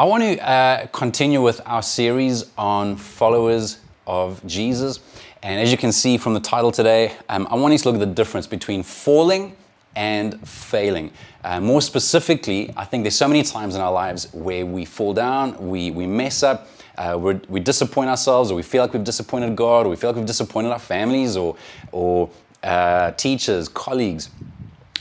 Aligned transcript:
I 0.00 0.04
want 0.04 0.22
to 0.22 0.48
uh, 0.48 0.86
continue 0.86 1.42
with 1.42 1.60
our 1.66 1.82
series 1.82 2.50
on 2.56 2.96
followers 2.96 3.80
of 4.06 4.40
Jesus. 4.46 5.00
And 5.42 5.60
as 5.60 5.70
you 5.70 5.76
can 5.76 5.92
see 5.92 6.16
from 6.16 6.32
the 6.32 6.40
title 6.40 6.72
today, 6.72 7.12
um, 7.28 7.46
I 7.50 7.56
want 7.56 7.72
you 7.72 7.78
to 7.80 7.90
look 7.90 8.00
at 8.00 8.08
the 8.08 8.14
difference 8.14 8.46
between 8.46 8.82
falling 8.82 9.54
and 9.94 10.40
failing. 10.48 11.12
Uh, 11.44 11.60
more 11.60 11.82
specifically, 11.82 12.72
I 12.78 12.86
think 12.86 13.04
there's 13.04 13.14
so 13.14 13.28
many 13.28 13.42
times 13.42 13.74
in 13.74 13.82
our 13.82 13.92
lives 13.92 14.32
where 14.32 14.64
we 14.64 14.86
fall 14.86 15.12
down, 15.12 15.68
we, 15.68 15.90
we 15.90 16.06
mess 16.06 16.42
up, 16.42 16.68
uh, 16.96 17.18
we 17.50 17.60
disappoint 17.60 18.08
ourselves, 18.08 18.50
or 18.50 18.54
we 18.54 18.62
feel 18.62 18.80
like 18.80 18.94
we've 18.94 19.04
disappointed 19.04 19.54
God, 19.54 19.84
or 19.84 19.90
we 19.90 19.96
feel 19.96 20.08
like 20.08 20.16
we've 20.16 20.24
disappointed 20.24 20.70
our 20.70 20.78
families, 20.78 21.36
or, 21.36 21.56
or 21.92 22.30
uh, 22.62 23.10
teachers, 23.10 23.68
colleagues, 23.68 24.30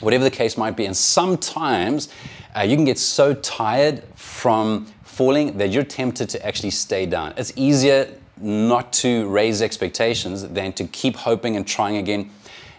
whatever 0.01 0.25
the 0.25 0.29
case 0.29 0.57
might 0.57 0.75
be. 0.75 0.85
And 0.85 0.97
sometimes 0.97 2.09
uh, 2.55 2.61
you 2.61 2.75
can 2.75 2.85
get 2.85 2.97
so 2.97 3.33
tired 3.33 4.03
from 4.15 4.85
falling 5.03 5.57
that 5.57 5.69
you're 5.69 5.83
tempted 5.83 6.29
to 6.29 6.45
actually 6.45 6.71
stay 6.71 7.05
down. 7.05 7.33
It's 7.37 7.53
easier 7.55 8.09
not 8.37 8.93
to 8.93 9.27
raise 9.27 9.61
expectations 9.61 10.47
than 10.47 10.73
to 10.73 10.85
keep 10.85 11.15
hoping 11.15 11.55
and 11.55 11.67
trying 11.67 11.97
again 11.97 12.31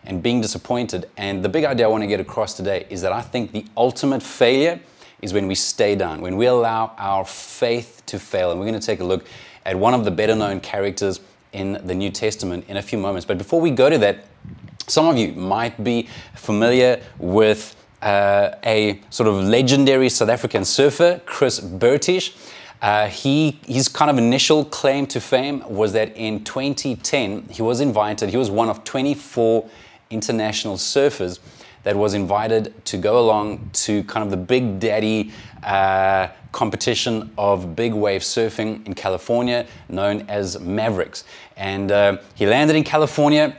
and 0.05 0.23
being 0.23 0.41
disappointed. 0.41 1.09
And 1.17 1.45
the 1.45 1.49
big 1.49 1.65
idea 1.65 1.87
I 1.87 1.89
want 1.89 2.03
to 2.03 2.07
get 2.07 2.21
across 2.21 2.55
today 2.55 2.87
is 2.89 3.03
that 3.03 3.13
I 3.13 3.21
think 3.21 3.53
the 3.53 3.67
ultimate 3.77 4.23
failure 4.23 4.81
is 5.21 5.33
when 5.35 5.47
we 5.47 5.55
stay 5.55 5.95
down, 5.95 6.23
when 6.23 6.37
we 6.37 6.47
allow 6.47 6.95
our 6.97 7.25
faith 7.25 8.03
to 8.07 8.19
fail. 8.19 8.51
And 8.51 8.59
we're 8.59 8.67
going 8.67 8.81
to 8.81 8.87
take 8.87 9.01
a 9.01 9.05
look 9.05 9.27
at 9.67 9.79
one 9.79 9.93
of 9.93 10.05
the 10.05 10.11
better 10.11 10.35
known 10.35 10.61
characters 10.61 11.21
in 11.53 11.81
the 11.85 11.95
New 11.95 12.11
Testament 12.11 12.65
in 12.69 12.77
a 12.77 12.83
few 12.83 12.99
moments. 12.99 13.27
But 13.27 13.37
before 13.37 13.61
we 13.61 13.71
go 13.71 13.91
to 13.91 13.99
that, 13.99 14.25
some 14.87 15.07
of 15.07 15.19
you 15.19 15.33
might 15.33 15.83
be 15.85 16.09
familiar 16.35 17.03
with 17.19 17.77
uh, 18.03 18.51
a 18.65 19.01
sort 19.11 19.29
of 19.29 19.37
legendary 19.45 20.09
South 20.09 20.29
African 20.29 20.65
surfer, 20.65 21.21
Chris 21.27 21.61
Bertish. 21.61 22.37
Uh, 22.83 23.09
he, 23.09 23.59
his 23.67 23.89
kind 23.89 24.11
of 24.11 24.17
initial 24.17 24.65
claim 24.65 25.07
to 25.07 25.21
fame 25.21 25.63
was 25.69 25.93
that 25.93 26.17
in 26.17 26.43
2010, 26.45 27.49
he 27.51 27.61
was 27.61 27.81
invited, 27.81 28.31
he 28.31 28.39
was 28.39 28.51
one 28.51 28.71
of 28.71 28.85
24 28.85 29.69
international 30.09 30.77
surfers 30.77 31.41
that 31.83 31.97
was 31.97 32.15
invited 32.15 32.73
to 32.87 32.97
go 32.97 33.21
along 33.21 33.71
to 33.73 34.03
kind 34.05 34.25
of 34.25 34.31
the 34.31 34.37
Big 34.37 34.81
Daddy 34.81 35.31
uh, 35.63 36.29
competition 36.53 37.31
of 37.39 37.77
big 37.77 37.93
wave 37.93 38.23
surfing 38.23 38.85
in 38.87 38.95
California, 38.95 39.67
known 39.89 40.23
as 40.29 40.59
Mavericks. 40.61 41.25
And 41.57 41.93
uh, 41.93 42.19
he 42.35 42.47
landed 42.47 42.77
in 42.77 42.85
California 42.85 43.57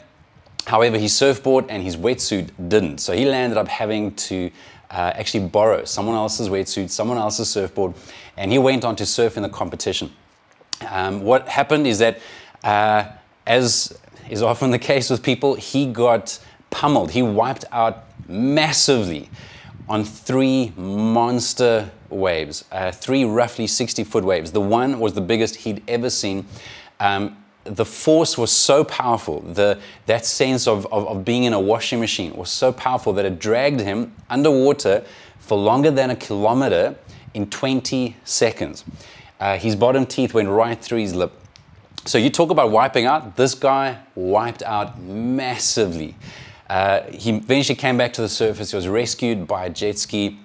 However, 0.68 0.98
his 0.98 1.16
surfboard 1.16 1.66
and 1.70 1.82
his 1.82 1.98
wetsuit 1.98 2.50
didn't. 2.70 3.00
So 3.00 3.14
he 3.14 3.26
landed 3.26 3.58
up 3.58 3.68
having 3.68 4.14
to 4.16 4.52
uh, 4.92 5.14
actually 5.16 5.48
borrow 5.48 5.86
someone 5.86 6.16
else's 6.16 6.50
wetsuit, 6.50 6.90
someone 6.90 7.18
else's 7.18 7.50
surfboard, 7.50 7.94
and 8.38 8.52
he 8.52 8.58
went 8.58 8.86
on 8.86 8.96
to 8.98 9.06
surf 9.06 9.38
in 9.38 9.44
the 9.44 9.50
competition. 9.50 10.12
Um, 10.90 11.24
what 11.24 11.48
happened 11.48 11.88
is 11.88 12.00
that, 12.00 12.20
uh, 12.64 13.06
as 13.46 13.98
is 14.30 14.42
often 14.42 14.72
the 14.72 14.80
case 14.80 15.10
with 15.10 15.24
people, 15.24 15.56
he 15.56 15.86
got 15.86 16.40
pummeled. 16.70 17.12
He 17.12 17.22
wiped 17.22 17.66
out 17.72 18.06
massively 18.28 19.30
on 19.90 20.04
three 20.04 20.74
monster 20.78 21.92
waves, 22.10 22.66
uh, 22.72 22.92
three 22.92 23.26
roughly 23.26 23.68
60 23.68 24.04
foot 24.04 24.24
waves. 24.24 24.52
The 24.52 24.62
one 24.62 25.00
was 25.00 25.14
the 25.14 25.22
biggest 25.22 25.58
he'd 25.58 25.84
ever 25.88 26.10
seen. 26.10 26.46
Um, 27.00 27.38
the 27.64 27.86
force 27.86 28.38
was 28.38 28.52
so 28.52 28.84
powerful, 28.84 29.42
the, 29.42 29.80
that 30.08 30.26
sense 30.26 30.68
of, 30.68 30.86
of, 30.92 31.08
of, 31.08 31.26
being 31.26 31.44
in 31.44 31.54
a 31.54 31.60
washing 31.60 32.00
machine 32.00 32.34
was 32.34 32.50
so 32.50 32.72
powerful 32.72 33.14
that 33.14 33.26
it 33.26 33.40
dragged 33.40 33.80
him 33.80 34.14
underwater 34.30 35.06
for 35.40 35.58
longer 35.58 35.92
than 35.92 36.10
a 36.10 36.16
kilometer 36.16 36.96
in 37.34 37.50
20 37.50 38.16
seconds. 38.24 38.84
Uh, 39.40 39.58
his 39.58 39.76
bottom 39.76 40.06
teeth 40.06 40.34
went 40.34 40.50
right 40.50 40.80
through 40.80 41.00
his 41.00 41.14
lip. 41.14 41.32
So 42.06 42.18
you 42.18 42.32
talk 42.32 42.50
about 42.50 42.72
wiping 42.72 43.06
out, 43.06 43.36
this 43.38 43.54
guy 43.54 44.00
wiped 44.16 44.64
out 44.64 45.00
massively. 45.00 46.16
Uh, 46.68 47.04
he 47.12 47.32
eventually 47.32 47.76
came 47.76 47.98
back 47.98 48.14
to 48.14 48.22
the 48.22 48.30
surface. 48.30 48.72
He 48.72 48.76
was 48.76 48.88
rescued 48.88 49.46
by 49.46 49.66
a 49.66 49.70
jet 49.70 50.00
ski. 50.00 50.40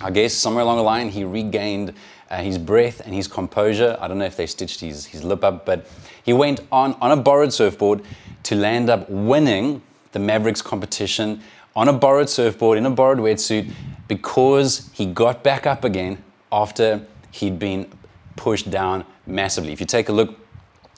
I 0.00 0.10
guess 0.10 0.34
somewhere 0.34 0.64
along 0.64 0.78
the 0.78 0.82
line, 0.82 1.08
he 1.08 1.22
regained 1.22 1.94
uh, 2.32 2.42
his 2.42 2.58
breath 2.58 3.00
and 3.04 3.14
his 3.14 3.28
composure. 3.28 3.96
I 4.00 4.08
don't 4.08 4.18
know 4.18 4.24
if 4.24 4.36
they 4.36 4.46
stitched 4.46 4.80
his, 4.80 5.04
his 5.04 5.22
lip 5.22 5.44
up, 5.44 5.66
but 5.66 5.86
he 6.24 6.32
went 6.32 6.60
on 6.72 6.94
on 6.94 7.12
a 7.12 7.16
borrowed 7.16 7.52
surfboard 7.52 8.02
to 8.44 8.56
land 8.56 8.88
up 8.88 9.08
winning 9.10 9.82
the 10.12 10.18
Mavericks 10.18 10.62
competition 10.62 11.42
on 11.76 11.88
a 11.88 11.92
borrowed 11.92 12.28
surfboard 12.28 12.78
in 12.78 12.86
a 12.86 12.90
borrowed 12.90 13.18
wetsuit 13.18 13.70
because 14.08 14.90
he 14.92 15.06
got 15.06 15.42
back 15.44 15.66
up 15.66 15.84
again 15.84 16.22
after 16.50 17.04
he'd 17.30 17.58
been 17.58 17.90
pushed 18.36 18.70
down 18.70 19.04
massively. 19.26 19.72
If 19.72 19.80
you 19.80 19.86
take 19.86 20.08
a 20.08 20.12
look, 20.12 20.38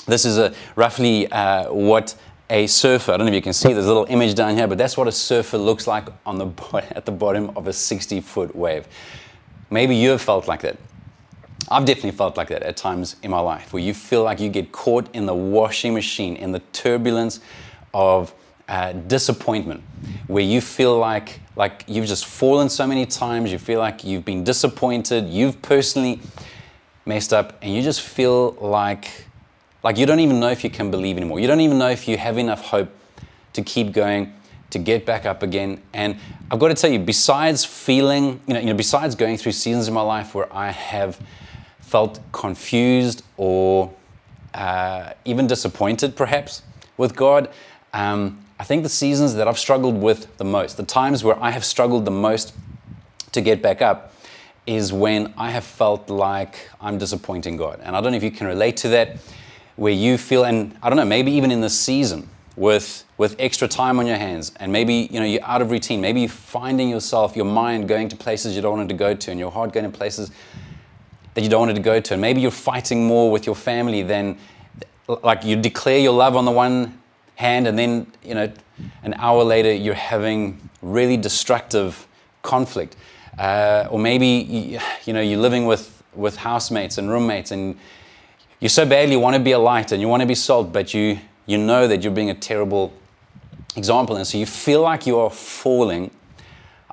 this 0.07 0.25
is 0.25 0.39
a 0.39 0.55
roughly 0.77 1.31
uh, 1.31 1.73
what 1.73 2.15
a 2.51 2.67
surfer, 2.67 3.13
I 3.13 3.17
don't 3.17 3.27
know 3.27 3.33
if 3.33 3.37
you 3.37 3.43
can 3.43 3.53
see 3.53 3.73
this 3.73 3.87
little 3.87 4.07
image 4.09 4.35
down 4.35 4.55
here, 4.55 4.67
but 4.67 4.79
that's 4.79 4.97
what 4.97 5.09
a 5.09 5.13
surfer 5.13 5.59
looks 5.59 5.87
like 5.87 6.07
on 6.27 6.39
the 6.39 6.47
at 6.95 7.07
the 7.07 7.13
bottom 7.13 7.51
of 7.57 7.67
a 7.67 7.73
60 7.73 8.21
foot 8.21 8.55
wave. 8.55 8.87
Maybe 9.71 9.97
you 9.97 10.11
have 10.11 10.23
felt 10.23 10.47
like 10.47 10.61
that. 10.63 10.77
I've 11.71 11.85
definitely 11.85 12.13
felt 12.13 12.37
like 12.37 12.49
that 12.49 12.63
at 12.63 12.77
times 12.77 13.17
in 13.23 13.31
my 13.31 13.41
life, 13.41 13.73
where 13.73 13.83
you 13.83 13.95
feel 13.95 14.23
like 14.23 14.41
you 14.41 14.49
get 14.49 14.73
caught 14.73 15.09
in 15.15 15.27
the 15.27 15.35
washing 15.35 15.95
machine, 15.95 16.37
in 16.37 16.53
the 16.53 16.61
turbulence 16.73 17.41
of 17.93 18.35
uh, 18.69 18.93
disappointment, 18.93 19.83
where 20.27 20.43
you 20.45 20.61
feel 20.61 20.99
like 20.99 21.41
like 21.57 21.85
you've 21.87 22.07
just 22.07 22.27
fallen 22.27 22.69
so 22.69 22.87
many 22.87 23.07
times, 23.07 23.53
you 23.53 23.59
feel 23.59 23.79
like 23.79 24.05
you've 24.05 24.25
been 24.25 24.45
disappointed, 24.45 25.29
you've 25.29 25.61
personally 25.63 26.21
messed 27.07 27.33
up, 27.33 27.59
and 27.63 27.73
you 27.75 27.83
just 27.83 28.01
feel 28.01 28.53
like 28.53 29.27
like 29.83 29.99
you 29.99 30.07
don't 30.07 30.21
even 30.21 30.41
know 30.41 30.51
if 30.51 30.65
you 30.65 30.71
can 30.71 30.91
believe 30.91 31.17
anymore. 31.17 31.41
You 31.41 31.47
don't 31.47 31.61
even 31.61 31.79
know 31.79 31.91
if 31.91 32.09
you 32.09 32.17
have 32.17 32.39
enough 32.39 32.63
hope 32.63 32.91
to 33.53 33.63
keep 33.63 33.93
going, 33.93 34.33
to 34.71 34.79
get 34.79 35.07
back 35.07 35.27
up 35.27 35.43
again. 35.43 35.81
And 35.93 36.17
I've 36.51 36.59
got 36.59 36.69
to 36.69 36.75
tell 36.75 36.91
you, 36.91 36.99
besides 36.99 37.65
feeling, 37.65 38.41
you 38.47 38.55
know, 38.55 38.61
you 38.61 38.67
know 38.67 38.75
besides 38.75 39.15
going 39.15 39.37
through 39.37 39.53
seasons 39.53 39.89
in 39.89 39.95
my 39.95 40.01
life 40.01 40.35
where 40.35 40.53
I 40.53 40.71
have 40.71 41.21
felt 41.95 42.19
confused 42.33 43.23
or 43.37 43.89
uh, 44.53 45.13
even 45.25 45.47
disappointed, 45.47 46.17
perhaps, 46.17 46.63
with 46.97 47.15
God. 47.15 47.49
Um, 47.93 48.41
I 48.59 48.65
think 48.65 48.83
the 48.83 48.89
seasons 48.89 49.37
that 49.37 49.47
I've 49.47 49.61
struggled 49.61 50.01
with 50.03 50.37
the 50.37 50.45
most, 50.45 50.77
the 50.77 50.83
times 50.83 51.23
where 51.23 51.41
I 51.41 51.51
have 51.53 51.65
struggled 51.65 52.05
the 52.05 52.11
most 52.11 52.53
to 53.31 53.41
get 53.41 53.63
back 53.63 53.81
up, 53.81 54.13
is 54.67 54.93
when 54.93 55.33
I 55.37 55.51
have 55.53 55.63
felt 55.63 56.11
like 56.11 56.69
I'm 56.81 56.99
disappointing 56.99 57.57
God. 57.57 57.79
And 57.85 57.95
I 57.95 58.01
don't 58.01 58.11
know 58.11 58.17
if 58.17 58.25
you 58.25 58.33
can 58.33 58.49
relate 58.49 58.77
to 58.79 58.89
that, 58.89 59.19
where 59.77 59.93
you 59.93 60.19
feel, 60.19 60.43
and 60.43 60.77
I 60.83 60.89
don't 60.89 60.97
know, 60.97 61.05
maybe 61.05 61.31
even 61.31 61.53
in 61.53 61.61
this 61.61 61.79
season, 61.79 62.29
with 62.57 63.05
with 63.19 63.37
extra 63.39 63.69
time 63.69 64.01
on 64.01 64.07
your 64.07 64.17
hands 64.17 64.53
and 64.57 64.73
maybe 64.73 65.09
you 65.11 65.19
know 65.19 65.27
you're 65.27 65.43
out 65.45 65.61
of 65.61 65.73
routine 65.73 66.01
maybe 66.01 66.21
you're 66.21 66.29
finding 66.29 66.89
yourself 66.89 67.35
your 67.35 67.45
mind 67.45 67.89
going 67.89 68.09
to 68.09 68.15
places 68.15 68.55
you 68.55 68.63
don't 68.63 68.77
want 68.79 68.89
to 68.89 68.95
go 68.95 69.13
to 69.13 69.33
and 69.33 69.41
your 69.41 69.51
heart 69.51 69.73
going 69.73 69.85
to 69.85 69.91
places 69.91 70.31
that 71.35 71.43
you 71.43 71.49
don't 71.49 71.67
want 71.67 71.77
to 71.77 71.83
go 71.83 72.01
to. 72.01 72.15
And 72.15 72.21
maybe 72.21 72.41
you're 72.41 72.51
fighting 72.51 73.07
more 73.07 73.31
with 73.31 73.45
your 73.47 73.55
family 73.55 74.03
than, 74.03 74.39
like, 75.23 75.45
you 75.45 75.57
declare 75.57 75.99
your 75.99 76.15
love 76.15 76.37
on 76.37 76.45
the 76.45 76.51
one 76.51 77.01
hand, 77.37 77.67
and 77.67 77.79
then, 77.79 78.07
you 78.23 78.35
know, 78.35 78.53
an 79.03 79.15
hour 79.19 79.43
later 79.43 79.73
you're 79.73 79.95
having 79.95 80.71
really 80.83 81.17
destructive 81.17 82.07
conflict. 82.43 82.97
Uh, 83.39 83.89
or 83.91 83.99
maybe, 83.99 84.27
you, 84.27 84.81
you 85.05 85.13
know, 85.13 85.21
you're 85.21 85.41
living 85.41 85.67
with, 85.67 86.03
with 86.15 86.37
housemates 86.37 86.99
and 86.99 87.11
roommates, 87.11 87.51
and 87.51 87.77
you 88.61 88.69
so 88.69 88.87
badly 88.87 89.17
want 89.17 89.35
to 89.35 89.41
be 89.41 89.53
a 89.53 89.59
light 89.59 89.93
and 89.93 90.01
you 90.01 90.09
want 90.09 90.21
to 90.21 90.27
be 90.27 90.35
salt, 90.35 90.73
but 90.73 90.95
you, 90.95 91.19
you 91.47 91.59
know 91.59 91.89
that 91.89 92.03
you're 92.03 92.13
being 92.13 92.31
a 92.31 92.35
terrible 92.35 92.93
example. 93.77 94.17
And 94.17 94.27
so 94.27 94.39
you 94.39 94.47
feel 94.47 94.81
like 94.81 95.07
you 95.07 95.19
are 95.19 95.31
falling. 95.31 96.11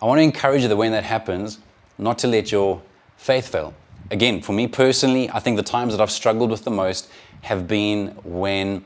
I 0.02 0.06
want 0.06 0.18
to 0.18 0.23
encourage 0.23 0.63
you 0.63 0.68
that 0.68 0.75
when 0.75 0.91
that 0.94 1.03
happens, 1.03 1.59
not 1.97 2.18
to 2.19 2.28
let 2.28 2.52
your 2.52 2.81
faith 3.16 3.47
fail 3.50 3.75
again, 4.12 4.42
for 4.42 4.54
me 4.54 4.68
personally, 4.68 5.30
I 5.32 5.40
think 5.40 5.58
the 5.58 5.64
times 5.64 5.94
that 5.94 6.02
I've 6.02 6.12
struggled 6.12 6.52
with 6.52 6.64
the 6.64 6.72
most 6.72 7.09
have 7.41 7.68
been 7.68 8.09
when 8.24 8.84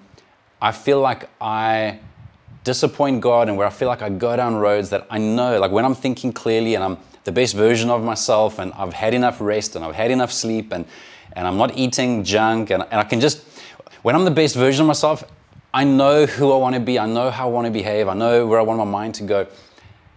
I 0.61 0.71
feel 0.71 1.01
like 1.01 1.29
I 1.41 1.99
disappoint 2.63 3.21
God 3.21 3.49
and 3.49 3.57
where 3.57 3.67
I 3.67 3.71
feel 3.71 3.87
like 3.87 4.01
I 4.01 4.09
go 4.09 4.35
down 4.35 4.55
roads 4.55 4.89
that 4.91 5.05
I 5.09 5.17
know, 5.17 5.59
like 5.59 5.71
when 5.71 5.83
I'm 5.83 5.95
thinking 5.95 6.31
clearly 6.31 6.75
and 6.75 6.83
I'm 6.83 6.97
the 7.25 7.31
best 7.31 7.55
version 7.55 7.89
of 7.89 8.03
myself 8.03 8.59
and 8.59 8.71
I've 8.73 8.93
had 8.93 9.13
enough 9.13 9.41
rest 9.41 9.75
and 9.75 9.83
I've 9.83 9.95
had 9.95 10.11
enough 10.11 10.31
sleep 10.31 10.71
and, 10.71 10.85
and 11.33 11.47
I'm 11.47 11.57
not 11.57 11.75
eating 11.77 12.23
junk 12.23 12.69
and, 12.69 12.83
and 12.83 12.99
I 12.99 13.03
can 13.03 13.19
just, 13.19 13.43
when 14.03 14.15
I'm 14.15 14.25
the 14.25 14.31
best 14.31 14.55
version 14.55 14.81
of 14.81 14.87
myself, 14.87 15.23
I 15.73 15.83
know 15.83 16.25
who 16.25 16.53
I 16.53 16.57
want 16.57 16.75
to 16.75 16.81
be, 16.81 16.97
I 16.97 17.07
know 17.07 17.29
how 17.29 17.49
I 17.49 17.51
want 17.51 17.65
to 17.65 17.71
behave, 17.71 18.07
I 18.07 18.13
know 18.13 18.47
where 18.47 18.59
I 18.59 18.63
want 18.63 18.77
my 18.77 18.85
mind 18.85 19.15
to 19.15 19.23
go. 19.23 19.47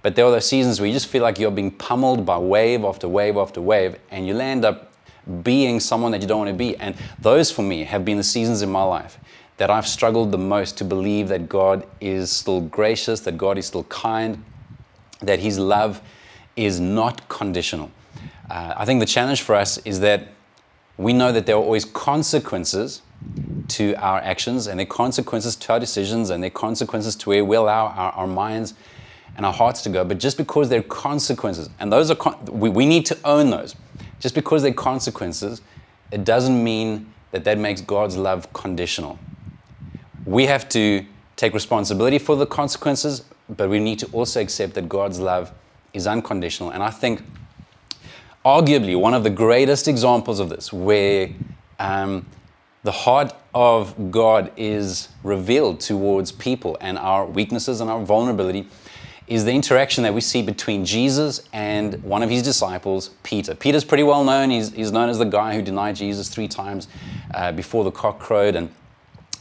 But 0.03 0.15
there 0.15 0.25
are 0.25 0.31
those 0.31 0.49
seasons 0.49 0.81
where 0.81 0.87
you 0.87 0.93
just 0.93 1.09
feel 1.09 1.23
like 1.23 1.38
you're 1.38 1.50
being 1.50 1.73
pummeled 1.73 2.25
by 2.25 2.38
wave 2.38 2.85
after 2.85 3.09
wave 3.09 3.37
after 3.37 3.61
wave, 3.61 3.97
and 4.11 4.27
you 4.27 4.35
land 4.35 4.65
up 4.65 4.88
being 5.43 5.81
someone 5.81 6.13
that 6.13 6.23
you 6.23 6.29
don't 6.29 6.39
want 6.39 6.51
to 6.51 6.57
be. 6.57 6.77
And 6.77 6.95
those 7.21 7.51
for 7.51 7.63
me 7.63 7.85
have 7.85 8.05
been 8.05 8.17
the 8.17 8.25
seasons 8.25 8.63
in 8.63 8.71
my 8.71 8.83
life 8.83 9.19
that 9.59 9.71
I've 9.71 9.87
struggled 9.87 10.33
the 10.33 10.39
most 10.39 10.79
to 10.79 10.85
believe 10.85 11.29
that 11.29 11.49
God 11.49 11.87
is 12.01 12.31
still 12.31 12.61
gracious, 12.61 13.21
that 13.21 13.37
God 13.37 13.59
is 13.59 13.67
still 13.67 13.85
kind, 13.85 14.45
that 15.21 15.41
His 15.41 15.59
love 15.59 16.01
is 16.57 16.81
not 16.81 17.29
conditional. 17.29 17.91
Uh, 18.49 18.75
I 18.77 18.85
think 18.85 19.01
the 19.01 19.07
challenge 19.07 19.43
for 19.43 19.55
us 19.55 19.79
is 19.79 20.01
that 20.01 20.29
we 20.97 21.13
know 21.13 21.33
that 21.33 21.47
there 21.47 21.57
are 21.57 21.63
always 21.63 21.85
consequences 21.85 23.03
to 23.69 23.95
our 23.95 24.19
actions 24.19 24.67
and 24.67 24.79
there 24.79 24.87
are 24.87 24.91
consequences 24.91 25.55
to 25.57 25.73
our 25.73 25.81
decisions 25.81 26.31
and 26.31 26.43
there 26.43 26.49
are 26.49 26.51
consequences 26.51 27.15
to 27.17 27.31
where 27.31 27.45
we 27.45 27.57
allow 27.57 27.89
our, 27.89 28.13
our 28.13 28.27
minds 28.27 28.75
and 29.37 29.45
our 29.45 29.53
hearts 29.53 29.83
to 29.83 29.89
go. 29.89 30.05
But 30.05 30.19
just 30.19 30.37
because 30.37 30.69
there 30.69 30.81
are 30.81 30.85
consequences, 30.85 31.69
and 31.79 31.93
those 31.93 32.11
are, 32.11 32.17
con- 32.17 32.45
we, 32.47 32.69
we 32.69 32.87
need 32.87 33.07
to 33.07 33.19
own 33.25 33.51
those, 33.51 33.75
just 34.20 34.35
because 34.35 34.62
there 34.62 34.70
are 34.70 34.75
consequences, 34.75 35.62
it 36.11 36.25
doesn't 36.25 36.62
mean 36.62 37.12
that 37.31 37.44
that 37.44 37.59
makes 37.59 37.81
God's 37.81 38.17
love 38.17 38.53
conditional. 38.53 39.19
We 40.25 40.47
have 40.47 40.69
to 40.70 41.05
take 41.37 41.55
responsibility 41.55 42.19
for 42.19 42.37
the 42.37 42.47
consequences, 42.47 43.25
but 43.49 43.70
we 43.70 43.79
need 43.79 43.99
to 44.00 44.06
also 44.06 44.41
accept 44.41 44.75
that 44.75 44.88
God's 44.88 45.20
love 45.20 45.53
is 45.93 46.06
unconditional. 46.06 46.70
And 46.70 46.82
I 46.82 46.91
think, 46.91 47.23
arguably, 48.44 48.99
one 48.99 49.15
of 49.15 49.25
the 49.25 49.31
greatest 49.31 49.88
examples 49.88 50.41
of 50.41 50.49
this, 50.49 50.73
where 50.73 51.31
um, 51.79 52.26
the 52.82 52.93
heart 52.93 53.32
of 53.55 54.11
God 54.11 54.50
is 54.56 55.09
revealed 55.23 55.81
towards 55.81 56.32
people 56.32 56.76
and 56.81 56.99
our 56.99 57.26
weaknesses 57.26 57.81
and 57.81 57.91
our 57.91 58.05
vulnerability, 58.05 58.67
is 59.29 59.45
the 59.45 59.53
interaction 59.53 60.05
that 60.05 60.15
we 60.15 60.23
see 60.23 60.41
between 60.41 60.87
Jesus 60.87 61.47
and 61.53 62.03
one 62.03 62.23
of 62.23 62.31
his 62.31 62.43
disciples, 62.43 63.11
Peter. 63.23 63.55
Peter's 63.55 63.85
pretty 63.85 64.03
well 64.03 64.25
known. 64.25 64.49
He's, 64.49 64.73
he's 64.73 64.91
known 64.91 65.11
as 65.11 65.19
the 65.19 65.27
guy 65.27 65.55
who 65.55 65.61
denied 65.61 65.97
Jesus 65.97 66.31
three 66.31 66.49
times 66.49 66.89
uh, 67.35 67.53
before 67.53 67.85
the 67.85 67.91
cock 67.91 68.19
crowed. 68.19 68.57
And, 68.57 68.71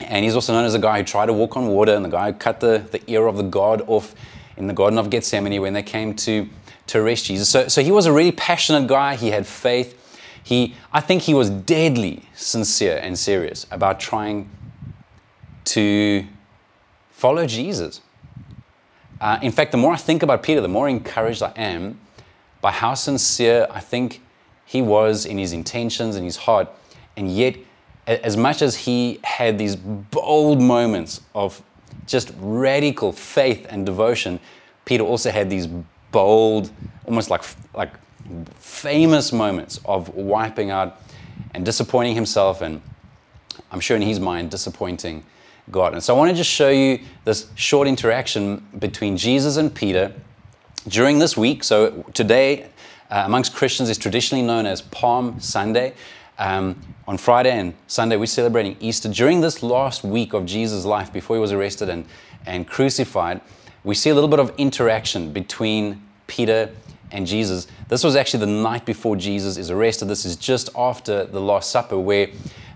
and 0.02 0.26
he's 0.26 0.36
also 0.36 0.52
known 0.52 0.66
as 0.66 0.74
the 0.74 0.80
guy 0.80 1.00
who 1.00 1.06
tried 1.06 1.28
to 1.28 1.34
walk 1.34 1.56
on 1.56 1.68
water 1.68 1.96
and 1.96 2.04
the 2.04 2.10
guy 2.10 2.32
who 2.32 2.38
cut 2.38 2.60
the, 2.60 2.86
the 2.92 3.02
ear 3.10 3.28
of 3.28 3.38
the 3.38 3.44
God 3.44 3.82
off 3.88 4.14
in 4.58 4.68
the 4.68 4.74
Garden 4.74 5.00
of 5.00 5.10
Gethsemane 5.10 5.62
when 5.62 5.72
they 5.72 5.84
came 5.84 6.14
to, 6.16 6.50
to 6.88 7.00
arrest 7.00 7.26
Jesus. 7.26 7.48
So, 7.48 7.70
so 7.70 7.82
he 7.82 7.92
was 7.92 8.08
a 8.08 8.12
really 8.12 8.34
passionate 8.34 8.88
guy. 8.88 9.16
He 9.16 9.32
had 9.32 9.48
faith. 9.48 9.94
He, 10.44 10.76
I 10.92 11.00
think 11.00 11.22
he 11.22 11.34
was 11.34 11.50
deadly 11.50 12.24
sincere 12.36 13.00
and 13.02 13.18
serious 13.18 13.66
about 13.72 14.02
trying 14.02 14.50
to 15.66 16.26
follow 17.12 17.46
Jesus. 17.46 18.02
Uh, 19.20 19.40
in 19.42 19.52
fact, 19.52 19.72
the 19.72 19.78
more 19.78 19.94
I 19.94 19.98
think 19.98 20.24
about 20.24 20.44
Peter, 20.44 20.62
the 20.62 20.68
more 20.68 20.88
encouraged 20.88 21.42
I 21.42 21.52
am 21.56 22.00
by 22.62 22.72
how 22.72 22.94
sincere 22.94 23.68
I 23.70 23.80
think 23.80 24.22
he 24.66 24.82
was 24.82 25.26
in 25.26 25.38
his 25.38 25.54
intentions 25.54 26.16
and 26.16 26.26
his 26.26 26.36
heart. 26.36 26.68
And 27.16 27.32
yet, 27.32 27.56
as 28.06 28.38
much 28.38 28.62
as 28.62 28.76
he 28.76 29.20
had 29.24 29.58
these 29.58 29.76
bold 29.76 30.62
moments 30.62 31.22
of 31.34 31.62
just 32.06 32.32
radical 32.40 33.12
faith 33.12 33.66
and 33.70 33.86
devotion, 33.86 34.40
Peter 34.86 35.04
also 35.04 35.32
had 35.32 35.50
these 35.50 35.68
bold, 36.12 36.70
almost 37.06 37.30
like, 37.30 37.44
like 37.74 37.92
famous 38.56 39.34
moments 39.34 39.80
of 39.86 40.10
wiping 40.16 40.70
out 40.70 41.02
and 41.54 41.66
disappointing 41.66 42.16
himself, 42.16 42.62
and 42.62 42.82
I'm 43.72 43.80
sure 43.80 43.98
in 43.98 44.04
his 44.04 44.20
mind, 44.20 44.52
disappointing 44.52 45.24
God. 45.72 45.94
And 45.94 46.04
so 46.04 46.16
I 46.16 46.18
want 46.18 46.32
to 46.32 46.36
just 46.36 46.50
show 46.50 46.70
you 46.70 47.00
this 47.26 47.48
short 47.56 47.88
interaction 47.88 48.66
between 48.80 49.18
Jesus 49.18 49.58
and 49.58 49.74
Peter 49.74 50.14
during 50.88 51.20
this 51.20 51.36
week. 51.36 51.64
So 51.64 52.04
today, 52.14 52.70
uh, 53.12 53.24
amongst 53.26 53.54
Christians, 53.54 53.90
is 53.90 53.98
traditionally 53.98 54.46
known 54.46 54.66
as 54.66 54.82
Palm 54.82 55.40
Sunday. 55.40 55.94
Um, 56.40 56.80
on 57.08 57.18
Friday 57.18 57.52
and 57.52 57.74
Sunday, 57.88 58.16
we're 58.16 58.28
celebrating 58.28 58.78
Easter. 58.80 59.10
During 59.10 59.42
this 59.42 59.64
last 59.64 60.04
week 60.04 60.34
of 60.34 60.46
Jesus' 60.46 60.86
life, 60.86 61.12
before 61.12 61.36
he 61.36 61.42
was 61.42 61.52
arrested 61.52 61.90
and, 61.90 62.06
and 62.46 62.68
crucified, 62.68 63.42
we 63.84 63.96
see 63.96 64.10
a 64.10 64.14
little 64.14 64.30
bit 64.30 64.40
of 64.40 64.54
interaction 64.58 65.32
between 65.32 66.02
Peter 66.28 66.70
and 67.12 67.26
Jesus. 67.26 67.68
This 67.88 68.04
was 68.04 68.16
actually 68.16 68.42
the 68.42 68.52
night 68.52 68.86
before 68.86 69.16
Jesus 69.16 69.58
is 69.58 69.72
arrested. 69.72 70.10
This 70.10 70.26
is 70.26 70.36
just 70.36 70.70
after 70.76 71.26
the 71.26 71.40
Last 71.40 71.72
Supper, 71.72 71.98
where 71.98 72.28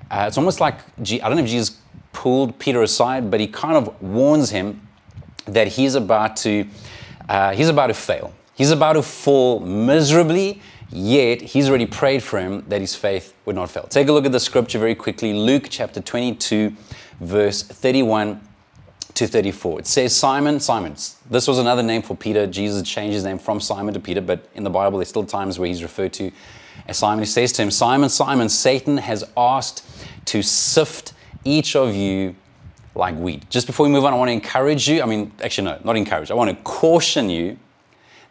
uh, 0.10 0.26
it's 0.28 0.38
almost 0.38 0.60
like, 0.60 0.76
I 1.00 1.18
don't 1.18 1.36
know 1.36 1.44
if 1.44 1.50
Jesus 1.50 1.81
pulled 2.14 2.58
Peter 2.60 2.82
aside, 2.82 3.32
but 3.32 3.40
he 3.40 3.48
kind 3.48 3.76
of 3.76 4.02
warns 4.02 4.50
him 4.50 4.88
that 5.46 5.68
he's 5.68 5.96
about 5.96 6.36
to, 6.38 6.68
uh, 7.30 7.54
he's 7.54 7.70
about 7.70 7.88
to 7.88 7.94
fail. 7.94 8.34
He's 8.54 8.72
about 8.72 8.94
to 8.94 9.02
fall 9.02 9.60
miserably, 9.60 10.62
yet 10.90 11.42
he's 11.42 11.70
already 11.70 11.86
prayed 11.86 12.22
for 12.22 12.40
him 12.40 12.64
that 12.68 12.82
his 12.82 12.96
faith 12.96 13.34
would 13.46 13.56
not 13.56 13.72
fail. 13.72 13.84
Take 13.84 14.08
a 14.08 14.12
look 14.12 14.26
at 14.26 14.32
the 14.32 14.40
scripture 14.40 14.80
very 14.80 14.96
quickly 14.96 15.34
Luke 15.34 15.68
chapter 15.70 16.02
22, 16.02 16.76
verse 17.20 17.64
31 17.64 18.42
to 19.16 19.28
34. 19.28 19.80
It 19.80 19.88
says, 19.88 20.16
Simon, 20.16 20.60
Simon. 20.60 20.96
This 21.30 21.48
was 21.48 21.58
another 21.58 21.84
name 21.84 22.02
for 22.02 22.16
Peter. 22.16 22.48
Jesus 22.48 22.88
changed 22.88 23.14
his 23.14 23.24
name 23.24 23.40
from 23.40 23.60
Simon 23.60 23.94
to 23.94 24.00
Peter, 24.00 24.22
but 24.22 24.48
in 24.56 24.64
the 24.64 24.70
Bible, 24.70 25.00
there's 25.00 25.10
still 25.10 25.26
times 25.26 25.60
where 25.60 25.68
he's 25.68 25.84
referred 25.84 26.14
to 26.14 26.32
as 26.88 26.98
Simon. 26.98 27.20
He 27.20 27.26
says 27.26 27.52
to 27.54 27.62
him, 27.62 27.72
Simon, 27.72 28.10
Simon, 28.10 28.50
Satan 28.50 28.98
has 28.98 29.24
asked 29.36 29.86
to 30.26 30.42
sift 30.42 31.14
each 31.44 31.76
of 31.76 31.96
you 31.96 32.36
like 32.96 33.16
wheat. 33.16 33.50
Just 33.50 33.68
before 33.68 33.86
we 33.86 33.92
move 33.92 34.06
on, 34.06 34.14
I 34.14 34.18
want 34.18 34.30
to 34.30 34.34
encourage 34.34 34.88
you. 34.88 35.02
I 35.02 35.06
mean, 35.06 35.32
actually, 35.42 35.66
no, 35.66 35.80
not 35.84 35.96
encourage. 35.96 36.30
I 36.30 36.34
want 36.34 36.50
to 36.50 36.64
caution 36.64 37.30
you 37.30 37.58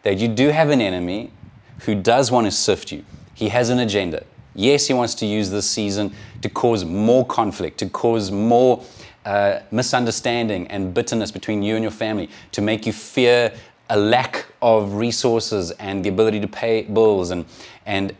that 0.03 0.17
you 0.17 0.27
do 0.27 0.49
have 0.49 0.69
an 0.69 0.81
enemy 0.81 1.31
who 1.79 1.95
does 1.95 2.31
want 2.31 2.45
to 2.45 2.51
sift 2.51 2.91
you. 2.91 3.03
He 3.33 3.49
has 3.49 3.69
an 3.69 3.79
agenda. 3.79 4.23
Yes, 4.53 4.87
he 4.87 4.93
wants 4.93 5.15
to 5.15 5.25
use 5.25 5.49
this 5.49 5.69
season 5.69 6.13
to 6.41 6.49
cause 6.49 6.85
more 6.85 7.25
conflict, 7.25 7.77
to 7.79 7.89
cause 7.89 8.31
more 8.31 8.83
uh, 9.25 9.59
misunderstanding 9.71 10.67
and 10.67 10.93
bitterness 10.93 11.31
between 11.31 11.63
you 11.63 11.75
and 11.75 11.83
your 11.83 11.91
family, 11.91 12.29
to 12.51 12.61
make 12.61 12.85
you 12.85 12.93
fear 12.93 13.53
a 13.89 13.97
lack 13.97 14.45
of 14.61 14.93
resources 14.93 15.71
and 15.71 16.03
the 16.03 16.09
ability 16.09 16.39
to 16.39 16.47
pay 16.47 16.83
bills 16.83 17.31
and, 17.31 17.45
and 17.85 18.15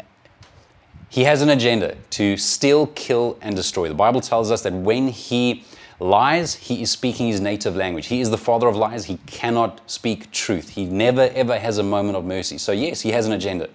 he 1.12 1.26
has 1.26 1.42
an 1.42 1.50
agenda 1.50 1.98
to 2.12 2.38
steal, 2.38 2.88
kill, 2.88 3.38
and 3.42 3.54
destroy. 3.54 3.90
The 3.90 3.94
Bible 3.94 4.22
tells 4.22 4.50
us 4.50 4.62
that 4.62 4.72
when 4.72 5.10
he 5.10 5.66
lies, 6.00 6.56
he 6.56 6.82
is 6.82 6.90
speaking 6.90 7.28
his 7.28 7.42
native 7.42 7.76
language. 7.76 8.08
He 8.08 8.22
is 8.22 8.30
the 8.30 8.38
father 8.38 8.66
of 8.70 8.78
lies. 8.78 9.04
He 9.04 9.18
cannot 9.26 9.82
speak 9.92 10.32
truth. 10.32 10.70
He 10.70 10.86
never, 10.86 11.30
ever 11.36 11.60
has 11.60 11.80
a 11.80 11.84
moment 11.84 12.16
of 12.16 12.24
mercy. 12.24 12.58
So, 12.58 12.72
yes, 12.72 13.02
he 13.02 13.12
has 13.12 13.28
an 13.28 13.34
agenda. 13.34 13.70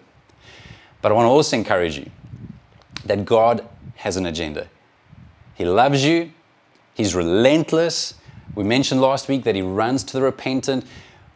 But 1.03 1.12
I 1.12 1.15
want 1.15 1.27
to 1.27 1.31
also 1.31 1.59
encourage 1.59 1.99
you 1.99 2.11
that 3.05 3.27
God 3.27 3.69
has 3.97 4.17
an 4.17 4.25
agenda. 4.25 4.69
He 5.56 5.67
loves 5.67 6.03
you, 6.06 6.33
He's 6.94 7.15
relentless. 7.15 8.15
We 8.55 8.65
mentioned 8.65 9.03
last 9.03 9.29
week 9.29 9.44
that 9.44 9.55
He 9.55 9.61
runs 9.61 10.05
to 10.05 10.15
the 10.15 10.23
repentant. 10.23 10.87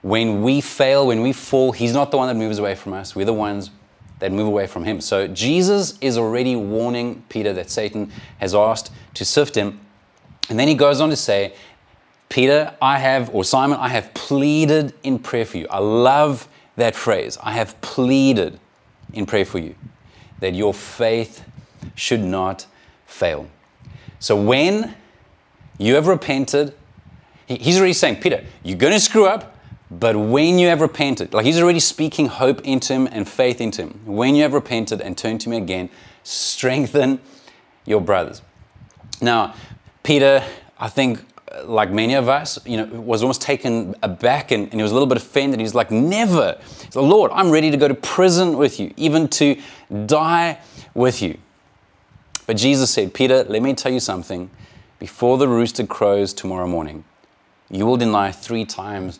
When 0.00 0.42
we 0.42 0.62
fail, 0.62 1.06
when 1.06 1.20
we 1.20 1.34
fall, 1.34 1.72
He's 1.72 1.92
not 1.92 2.10
the 2.10 2.16
one 2.16 2.28
that 2.28 2.42
moves 2.42 2.58
away 2.58 2.74
from 2.74 2.94
us. 2.94 3.14
We're 3.14 3.26
the 3.26 3.34
ones 3.34 3.70
that 4.20 4.32
move 4.32 4.46
away 4.46 4.66
from 4.66 4.84
him. 4.84 5.00
So 5.00 5.26
Jesus 5.26 5.98
is 6.00 6.16
already 6.16 6.54
warning 6.56 7.24
Peter 7.28 7.52
that 7.54 7.70
Satan 7.70 8.12
has 8.38 8.54
asked 8.54 8.92
to 9.14 9.24
sift 9.24 9.54
him. 9.54 9.80
And 10.48 10.58
then 10.58 10.68
he 10.68 10.74
goes 10.74 11.00
on 11.00 11.10
to 11.10 11.16
say, 11.16 11.54
Peter, 12.28 12.74
I 12.80 12.98
have, 12.98 13.34
or 13.34 13.44
Simon, 13.44 13.78
I 13.78 13.88
have 13.88 14.14
pleaded 14.14 14.94
in 15.02 15.18
prayer 15.18 15.44
for 15.44 15.58
you. 15.58 15.66
I 15.68 15.78
love 15.78 16.48
that 16.76 16.94
phrase. 16.94 17.36
I 17.42 17.52
have 17.52 17.80
pleaded 17.80 18.60
in 19.12 19.26
prayer 19.26 19.44
for 19.44 19.58
you 19.58 19.74
that 20.38 20.54
your 20.54 20.72
faith 20.72 21.44
should 21.94 22.20
not 22.20 22.66
fail. 23.06 23.48
So 24.18 24.40
when 24.40 24.94
you 25.78 25.94
have 25.94 26.06
repented, 26.06 26.74
he's 27.46 27.78
already 27.78 27.94
saying, 27.94 28.16
Peter, 28.16 28.44
you're 28.62 28.78
going 28.78 28.92
to 28.92 29.00
screw 29.00 29.26
up. 29.26 29.49
But 29.90 30.16
when 30.16 30.58
you 30.58 30.68
have 30.68 30.80
repented, 30.80 31.34
like 31.34 31.44
he's 31.44 31.60
already 31.60 31.80
speaking 31.80 32.26
hope 32.26 32.60
into 32.60 32.92
him 32.92 33.08
and 33.10 33.28
faith 33.28 33.60
into 33.60 33.82
him. 33.82 34.00
When 34.04 34.36
you 34.36 34.42
have 34.44 34.54
repented 34.54 35.00
and 35.00 35.18
turned 35.18 35.40
to 35.42 35.48
me 35.48 35.56
again, 35.56 35.90
strengthen 36.22 37.20
your 37.86 38.00
brothers. 38.00 38.42
Now, 39.20 39.54
Peter, 40.04 40.44
I 40.78 40.88
think, 40.88 41.24
uh, 41.50 41.64
like 41.64 41.90
many 41.90 42.14
of 42.14 42.28
us, 42.28 42.64
you 42.64 42.76
know, 42.76 42.86
was 43.00 43.22
almost 43.22 43.42
taken 43.42 43.96
aback 44.02 44.52
and, 44.52 44.64
and 44.64 44.74
he 44.74 44.82
was 44.82 44.92
a 44.92 44.94
little 44.94 45.08
bit 45.08 45.16
offended. 45.16 45.58
He's 45.58 45.74
like, 45.74 45.90
never. 45.90 46.56
He's 46.60 46.94
like, 46.94 47.04
Lord, 47.04 47.32
I'm 47.34 47.50
ready 47.50 47.70
to 47.72 47.76
go 47.76 47.88
to 47.88 47.94
prison 47.94 48.56
with 48.56 48.78
you, 48.78 48.94
even 48.96 49.26
to 49.28 49.60
die 50.06 50.58
with 50.94 51.20
you. 51.20 51.36
But 52.46 52.56
Jesus 52.56 52.90
said, 52.90 53.12
Peter, 53.12 53.44
let 53.44 53.60
me 53.60 53.74
tell 53.74 53.92
you 53.92 54.00
something. 54.00 54.50
Before 55.00 55.38
the 55.38 55.48
rooster 55.48 55.86
crows 55.86 56.32
tomorrow 56.32 56.66
morning, 56.66 57.04
you 57.70 57.86
will 57.86 57.96
deny 57.96 58.32
three 58.32 58.64
times 58.64 59.18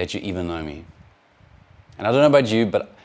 that 0.00 0.14
you 0.14 0.20
even 0.20 0.48
know 0.48 0.62
me. 0.62 0.82
And 1.98 2.06
I 2.06 2.10
don't 2.10 2.22
know 2.22 2.38
about 2.38 2.50
you, 2.50 2.64
but 2.64 2.96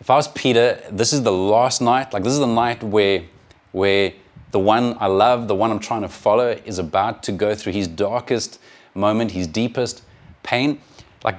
if 0.00 0.08
I 0.08 0.16
was 0.16 0.26
Peter, 0.28 0.82
this 0.90 1.12
is 1.12 1.22
the 1.22 1.30
last 1.30 1.82
night, 1.82 2.14
like 2.14 2.22
this 2.22 2.32
is 2.32 2.38
the 2.38 2.46
night 2.46 2.82
where, 2.82 3.24
where 3.72 4.14
the 4.50 4.58
one 4.58 4.96
I 4.98 5.06
love, 5.06 5.48
the 5.48 5.54
one 5.54 5.70
I'm 5.70 5.80
trying 5.80 6.00
to 6.00 6.08
follow, 6.08 6.58
is 6.64 6.78
about 6.78 7.22
to 7.24 7.32
go 7.32 7.54
through 7.54 7.74
his 7.74 7.86
darkest 7.86 8.58
moment, 8.94 9.32
his 9.32 9.46
deepest 9.46 10.02
pain. 10.42 10.80
Like 11.22 11.36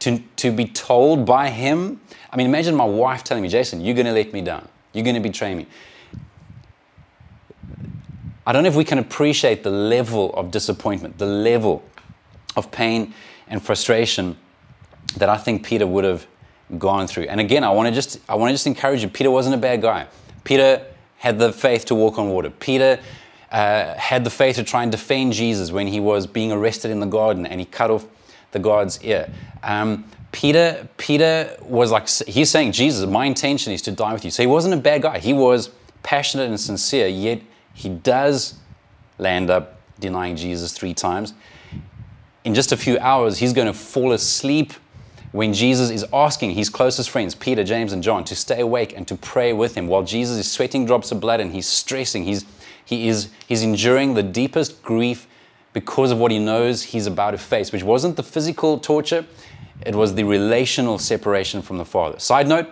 to, 0.00 0.18
to 0.18 0.52
be 0.52 0.66
told 0.66 1.24
by 1.24 1.48
him, 1.48 1.98
I 2.30 2.36
mean, 2.36 2.48
imagine 2.48 2.74
my 2.74 2.84
wife 2.84 3.24
telling 3.24 3.42
me, 3.42 3.48
Jason, 3.48 3.80
you're 3.80 3.94
going 3.94 4.04
to 4.04 4.12
let 4.12 4.30
me 4.34 4.42
down. 4.42 4.68
You're 4.92 5.04
going 5.04 5.16
to 5.16 5.22
betray 5.22 5.54
me. 5.54 5.66
I 8.46 8.52
don't 8.52 8.62
know 8.62 8.68
if 8.68 8.76
we 8.76 8.84
can 8.84 8.98
appreciate 8.98 9.62
the 9.62 9.70
level 9.70 10.34
of 10.34 10.50
disappointment, 10.50 11.16
the 11.16 11.24
level 11.24 11.82
of 12.56 12.70
pain 12.70 13.14
and 13.48 13.62
frustration 13.62 14.36
that 15.16 15.28
I 15.28 15.36
think 15.36 15.64
Peter 15.64 15.86
would 15.86 16.04
have 16.04 16.26
gone 16.78 17.06
through. 17.06 17.24
And 17.24 17.40
again, 17.40 17.64
I 17.64 17.70
want 17.70 17.88
to 17.88 17.94
just 17.94 18.18
I 18.28 18.34
want 18.34 18.50
to 18.50 18.54
just 18.54 18.66
encourage 18.66 19.02
you. 19.02 19.08
Peter 19.08 19.30
wasn't 19.30 19.54
a 19.54 19.58
bad 19.58 19.82
guy. 19.82 20.06
Peter 20.44 20.84
had 21.18 21.38
the 21.38 21.52
faith 21.52 21.86
to 21.86 21.94
walk 21.94 22.18
on 22.18 22.28
water. 22.28 22.50
Peter 22.50 22.98
uh, 23.50 23.94
had 23.94 24.24
the 24.24 24.30
faith 24.30 24.56
to 24.56 24.64
try 24.64 24.82
and 24.82 24.92
defend 24.92 25.32
Jesus 25.32 25.72
when 25.72 25.86
he 25.86 26.00
was 26.00 26.26
being 26.26 26.52
arrested 26.52 26.90
in 26.90 27.00
the 27.00 27.06
garden 27.06 27.46
and 27.46 27.60
he 27.60 27.66
cut 27.66 27.90
off 27.90 28.06
the 28.52 28.58
guard's 28.58 29.02
ear. 29.02 29.30
Um, 29.62 30.04
Peter, 30.32 30.86
Peter 30.98 31.56
was 31.62 31.90
like, 31.90 32.08
he's 32.08 32.50
saying, 32.50 32.72
Jesus, 32.72 33.08
my 33.08 33.24
intention 33.24 33.72
is 33.72 33.80
to 33.82 33.90
die 33.90 34.12
with 34.12 34.24
you. 34.24 34.30
So 34.30 34.42
he 34.42 34.46
wasn't 34.46 34.74
a 34.74 34.76
bad 34.76 35.02
guy. 35.02 35.18
He 35.18 35.32
was 35.32 35.70
passionate 36.02 36.48
and 36.48 36.60
sincere, 36.60 37.06
yet 37.06 37.40
he 37.72 37.88
does 37.88 38.54
land 39.18 39.50
up 39.50 39.80
denying 39.98 40.36
Jesus 40.36 40.72
three 40.72 40.92
times. 40.92 41.32
In 42.46 42.54
just 42.54 42.70
a 42.70 42.76
few 42.76 42.96
hours, 43.00 43.38
he's 43.38 43.52
going 43.52 43.66
to 43.66 43.72
fall 43.72 44.12
asleep 44.12 44.72
when 45.32 45.52
Jesus 45.52 45.90
is 45.90 46.06
asking 46.12 46.52
his 46.52 46.70
closest 46.70 47.10
friends, 47.10 47.34
Peter, 47.34 47.64
James, 47.64 47.92
and 47.92 48.04
John, 48.04 48.22
to 48.22 48.36
stay 48.36 48.60
awake 48.60 48.96
and 48.96 49.06
to 49.08 49.16
pray 49.16 49.52
with 49.52 49.74
him 49.74 49.88
while 49.88 50.04
Jesus 50.04 50.38
is 50.38 50.48
sweating 50.48 50.86
drops 50.86 51.10
of 51.10 51.18
blood 51.18 51.40
and 51.40 51.52
he's 51.52 51.66
stressing. 51.66 52.22
He's, 52.22 52.44
he 52.84 53.08
is, 53.08 53.30
he's 53.48 53.64
enduring 53.64 54.14
the 54.14 54.22
deepest 54.22 54.80
grief 54.84 55.26
because 55.72 56.12
of 56.12 56.18
what 56.18 56.30
he 56.30 56.38
knows 56.38 56.84
he's 56.84 57.08
about 57.08 57.32
to 57.32 57.38
face, 57.38 57.72
which 57.72 57.82
wasn't 57.82 58.14
the 58.14 58.22
physical 58.22 58.78
torture, 58.78 59.26
it 59.84 59.96
was 59.96 60.14
the 60.14 60.22
relational 60.22 61.00
separation 61.00 61.62
from 61.62 61.78
the 61.78 61.84
Father. 61.84 62.20
Side 62.20 62.46
note 62.46 62.68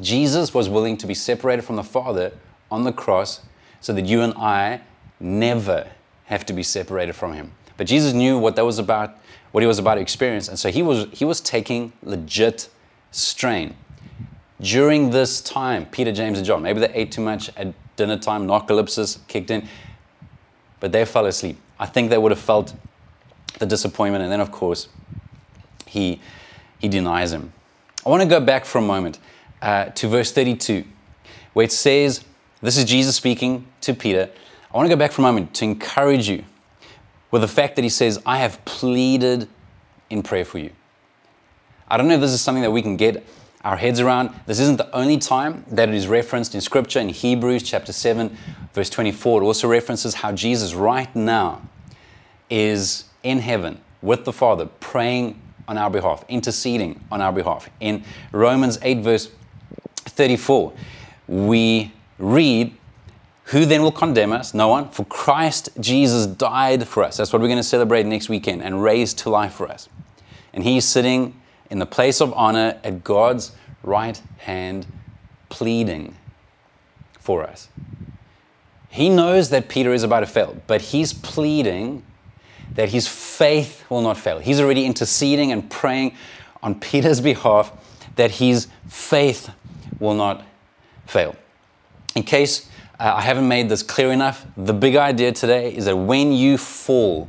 Jesus 0.00 0.54
was 0.54 0.70
willing 0.70 0.96
to 0.96 1.06
be 1.06 1.12
separated 1.12 1.60
from 1.60 1.76
the 1.76 1.84
Father 1.84 2.32
on 2.70 2.84
the 2.84 2.92
cross 2.92 3.42
so 3.82 3.92
that 3.92 4.06
you 4.06 4.22
and 4.22 4.32
I 4.32 4.80
never 5.20 5.86
have 6.24 6.46
to 6.46 6.54
be 6.54 6.62
separated 6.62 7.12
from 7.12 7.34
him. 7.34 7.52
But 7.78 7.86
Jesus 7.86 8.12
knew 8.12 8.36
what 8.36 8.56
that 8.56 8.66
was 8.66 8.78
about 8.78 9.16
what 9.52 9.62
he 9.62 9.66
was 9.66 9.78
about 9.78 9.94
to 9.94 10.00
experience. 10.00 10.48
And 10.48 10.58
so 10.58 10.70
he 10.70 10.82
was, 10.82 11.06
he 11.12 11.24
was 11.24 11.40
taking 11.40 11.92
legit 12.02 12.68
strain. 13.10 13.74
During 14.60 15.10
this 15.10 15.40
time, 15.40 15.86
Peter, 15.86 16.12
James, 16.12 16.38
and 16.38 16.46
John, 16.46 16.62
maybe 16.62 16.80
they 16.80 16.92
ate 16.92 17.12
too 17.12 17.22
much 17.22 17.48
at 17.56 17.72
dinner 17.96 18.18
time, 18.18 18.46
narcolepsis 18.46 19.18
kicked 19.28 19.50
in, 19.50 19.66
but 20.80 20.92
they 20.92 21.04
fell 21.04 21.26
asleep. 21.26 21.56
I 21.78 21.86
think 21.86 22.10
they 22.10 22.18
would 22.18 22.32
have 22.32 22.40
felt 22.40 22.74
the 23.58 23.66
disappointment. 23.66 24.22
And 24.22 24.30
then, 24.30 24.40
of 24.40 24.50
course, 24.50 24.88
he, 25.86 26.20
he 26.78 26.88
denies 26.88 27.32
him. 27.32 27.52
I 28.04 28.10
want 28.10 28.22
to 28.22 28.28
go 28.28 28.40
back 28.40 28.64
for 28.64 28.78
a 28.78 28.82
moment 28.82 29.18
uh, 29.62 29.86
to 29.86 30.08
verse 30.08 30.32
32, 30.32 30.84
where 31.52 31.64
it 31.64 31.72
says, 31.72 32.24
This 32.60 32.76
is 32.76 32.84
Jesus 32.84 33.16
speaking 33.16 33.66
to 33.82 33.94
Peter. 33.94 34.28
I 34.72 34.76
want 34.76 34.86
to 34.86 34.94
go 34.94 34.98
back 34.98 35.12
for 35.12 35.22
a 35.22 35.24
moment 35.24 35.54
to 35.54 35.64
encourage 35.64 36.28
you 36.28 36.44
with 37.30 37.42
the 37.42 37.48
fact 37.48 37.76
that 37.76 37.82
he 37.82 37.88
says, 37.88 38.20
I 38.24 38.38
have 38.38 38.64
pleaded 38.64 39.48
in 40.10 40.22
prayer 40.22 40.44
for 40.44 40.58
you. 40.58 40.70
I 41.88 41.96
don't 41.96 42.08
know 42.08 42.14
if 42.14 42.20
this 42.20 42.32
is 42.32 42.40
something 42.40 42.62
that 42.62 42.70
we 42.70 42.82
can 42.82 42.96
get 42.96 43.24
our 43.64 43.76
heads 43.76 44.00
around. 44.00 44.30
This 44.46 44.60
isn't 44.60 44.76
the 44.76 44.94
only 44.94 45.18
time 45.18 45.64
that 45.68 45.88
it 45.88 45.94
is 45.94 46.06
referenced 46.06 46.54
in 46.54 46.60
Scripture. 46.60 47.00
In 47.00 47.08
Hebrews 47.08 47.62
chapter 47.62 47.92
7, 47.92 48.36
verse 48.72 48.90
24, 48.90 49.42
it 49.42 49.44
also 49.44 49.68
references 49.68 50.14
how 50.14 50.32
Jesus 50.32 50.74
right 50.74 51.14
now 51.14 51.62
is 52.50 53.04
in 53.22 53.40
heaven 53.40 53.80
with 54.00 54.24
the 54.24 54.32
Father, 54.32 54.66
praying 54.80 55.40
on 55.66 55.76
our 55.76 55.90
behalf, 55.90 56.24
interceding 56.28 57.04
on 57.10 57.20
our 57.20 57.32
behalf. 57.32 57.68
In 57.80 58.04
Romans 58.32 58.78
8, 58.80 59.00
verse 59.00 59.30
34, 60.06 60.72
we 61.26 61.92
read 62.18 62.74
who 63.48 63.64
then 63.64 63.82
will 63.82 63.92
condemn 63.92 64.32
us? 64.32 64.52
No 64.52 64.68
one. 64.68 64.90
For 64.90 65.04
Christ 65.06 65.70
Jesus 65.80 66.26
died 66.26 66.86
for 66.86 67.02
us. 67.02 67.16
That's 67.16 67.32
what 67.32 67.40
we're 67.40 67.48
going 67.48 67.58
to 67.58 67.62
celebrate 67.62 68.04
next 68.04 68.28
weekend 68.28 68.62
and 68.62 68.82
raised 68.82 69.18
to 69.20 69.30
life 69.30 69.54
for 69.54 69.68
us. 69.68 69.88
And 70.52 70.64
he's 70.64 70.84
sitting 70.84 71.40
in 71.70 71.78
the 71.78 71.86
place 71.86 72.20
of 72.20 72.32
honor 72.34 72.78
at 72.84 73.04
God's 73.04 73.52
right 73.82 74.20
hand, 74.38 74.86
pleading 75.48 76.14
for 77.18 77.42
us. 77.42 77.68
He 78.90 79.08
knows 79.08 79.48
that 79.48 79.68
Peter 79.68 79.94
is 79.94 80.02
about 80.02 80.20
to 80.20 80.26
fail, 80.26 80.60
but 80.66 80.80
he's 80.80 81.14
pleading 81.14 82.02
that 82.74 82.90
his 82.90 83.08
faith 83.08 83.82
will 83.88 84.02
not 84.02 84.18
fail. 84.18 84.40
He's 84.40 84.60
already 84.60 84.84
interceding 84.84 85.52
and 85.52 85.70
praying 85.70 86.14
on 86.62 86.78
Peter's 86.78 87.22
behalf 87.22 87.72
that 88.16 88.32
his 88.32 88.68
faith 88.88 89.50
will 89.98 90.14
not 90.14 90.44
fail. 91.06 91.34
In 92.14 92.24
case 92.24 92.68
uh, 92.98 93.14
I 93.16 93.22
haven't 93.22 93.46
made 93.46 93.68
this 93.68 93.82
clear 93.82 94.12
enough. 94.12 94.44
The 94.56 94.74
big 94.74 94.96
idea 94.96 95.32
today 95.32 95.74
is 95.74 95.84
that 95.84 95.96
when 95.96 96.32
you 96.32 96.58
fall, 96.58 97.28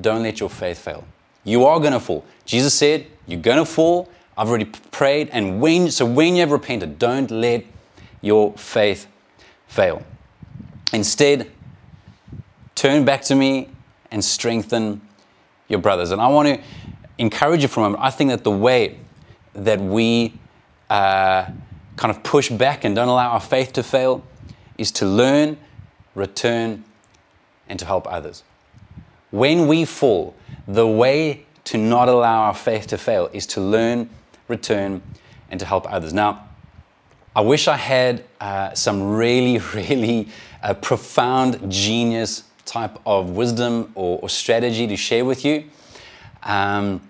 don't 0.00 0.22
let 0.22 0.40
your 0.40 0.48
faith 0.48 0.78
fail. 0.78 1.04
You 1.44 1.66
are 1.66 1.78
going 1.78 1.92
to 1.92 2.00
fall. 2.00 2.24
Jesus 2.44 2.74
said, 2.74 3.06
You're 3.26 3.40
going 3.40 3.58
to 3.58 3.64
fall. 3.64 4.08
I've 4.36 4.48
already 4.48 4.66
prayed. 4.90 5.28
And 5.32 5.60
when, 5.60 5.90
so 5.90 6.06
when 6.06 6.34
you 6.34 6.40
have 6.40 6.52
repented, 6.52 6.98
don't 6.98 7.30
let 7.30 7.64
your 8.22 8.52
faith 8.54 9.06
fail. 9.66 10.02
Instead, 10.92 11.50
turn 12.74 13.04
back 13.04 13.22
to 13.22 13.34
me 13.34 13.68
and 14.10 14.24
strengthen 14.24 15.00
your 15.68 15.80
brothers. 15.80 16.10
And 16.10 16.20
I 16.20 16.28
want 16.28 16.48
to 16.48 16.60
encourage 17.18 17.62
you 17.62 17.68
for 17.68 17.80
a 17.80 17.82
moment. 17.84 18.02
I 18.02 18.10
think 18.10 18.30
that 18.30 18.44
the 18.44 18.50
way 18.50 18.98
that 19.54 19.80
we 19.80 20.32
uh, 20.88 21.46
kind 21.96 22.10
of 22.10 22.22
push 22.22 22.48
back 22.48 22.84
and 22.84 22.96
don't 22.96 23.08
allow 23.08 23.32
our 23.32 23.40
faith 23.40 23.74
to 23.74 23.82
fail 23.82 24.24
is 24.80 24.90
to 24.90 25.04
learn, 25.04 25.58
return, 26.14 26.82
and 27.68 27.78
to 27.78 27.84
help 27.84 28.10
others. 28.10 28.42
When 29.30 29.68
we 29.68 29.84
fall, 29.84 30.34
the 30.66 30.86
way 30.86 31.44
to 31.64 31.76
not 31.76 32.08
allow 32.08 32.44
our 32.44 32.54
faith 32.54 32.86
to 32.88 32.98
fail 32.98 33.28
is 33.34 33.46
to 33.48 33.60
learn, 33.60 34.08
return, 34.48 35.02
and 35.50 35.60
to 35.60 35.66
help 35.66 35.90
others. 35.92 36.14
Now, 36.14 36.48
I 37.36 37.42
wish 37.42 37.68
I 37.68 37.76
had 37.76 38.24
uh, 38.40 38.72
some 38.72 39.02
really, 39.02 39.58
really 39.74 40.28
uh, 40.62 40.72
profound 40.74 41.70
genius 41.70 42.44
type 42.64 42.98
of 43.04 43.30
wisdom 43.30 43.92
or, 43.94 44.18
or, 44.22 44.28
strategy 44.28 44.86
to 44.86 44.96
share 44.96 45.24
with 45.24 45.44
you. 45.44 45.64
Um, 46.42 47.00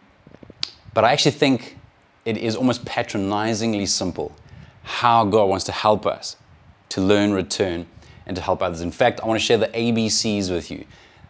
but 0.95 1.05
I 1.05 1.13
actually 1.13 1.33
think 1.33 1.77
it 2.25 2.37
is 2.37 2.57
almost 2.57 2.85
patronizingly 2.85 3.87
simple 3.87 4.35
how 4.83 5.25
God 5.25 5.45
wants 5.45 5.65
to 5.67 5.73
help 5.73 6.07
us 6.07 6.37
to 6.91 7.01
learn, 7.01 7.33
return, 7.33 7.87
and 8.27 8.37
to 8.37 8.43
help 8.43 8.63
others. 8.63 8.81
In 8.81 8.91
fact, 8.93 9.21
I 9.21 9.27
want 9.27 9.41
to 9.41 9.45
share 9.45 9.59
the 9.59 9.69
ABCs 9.69 10.51
with 10.51 10.71
you. 10.71 10.85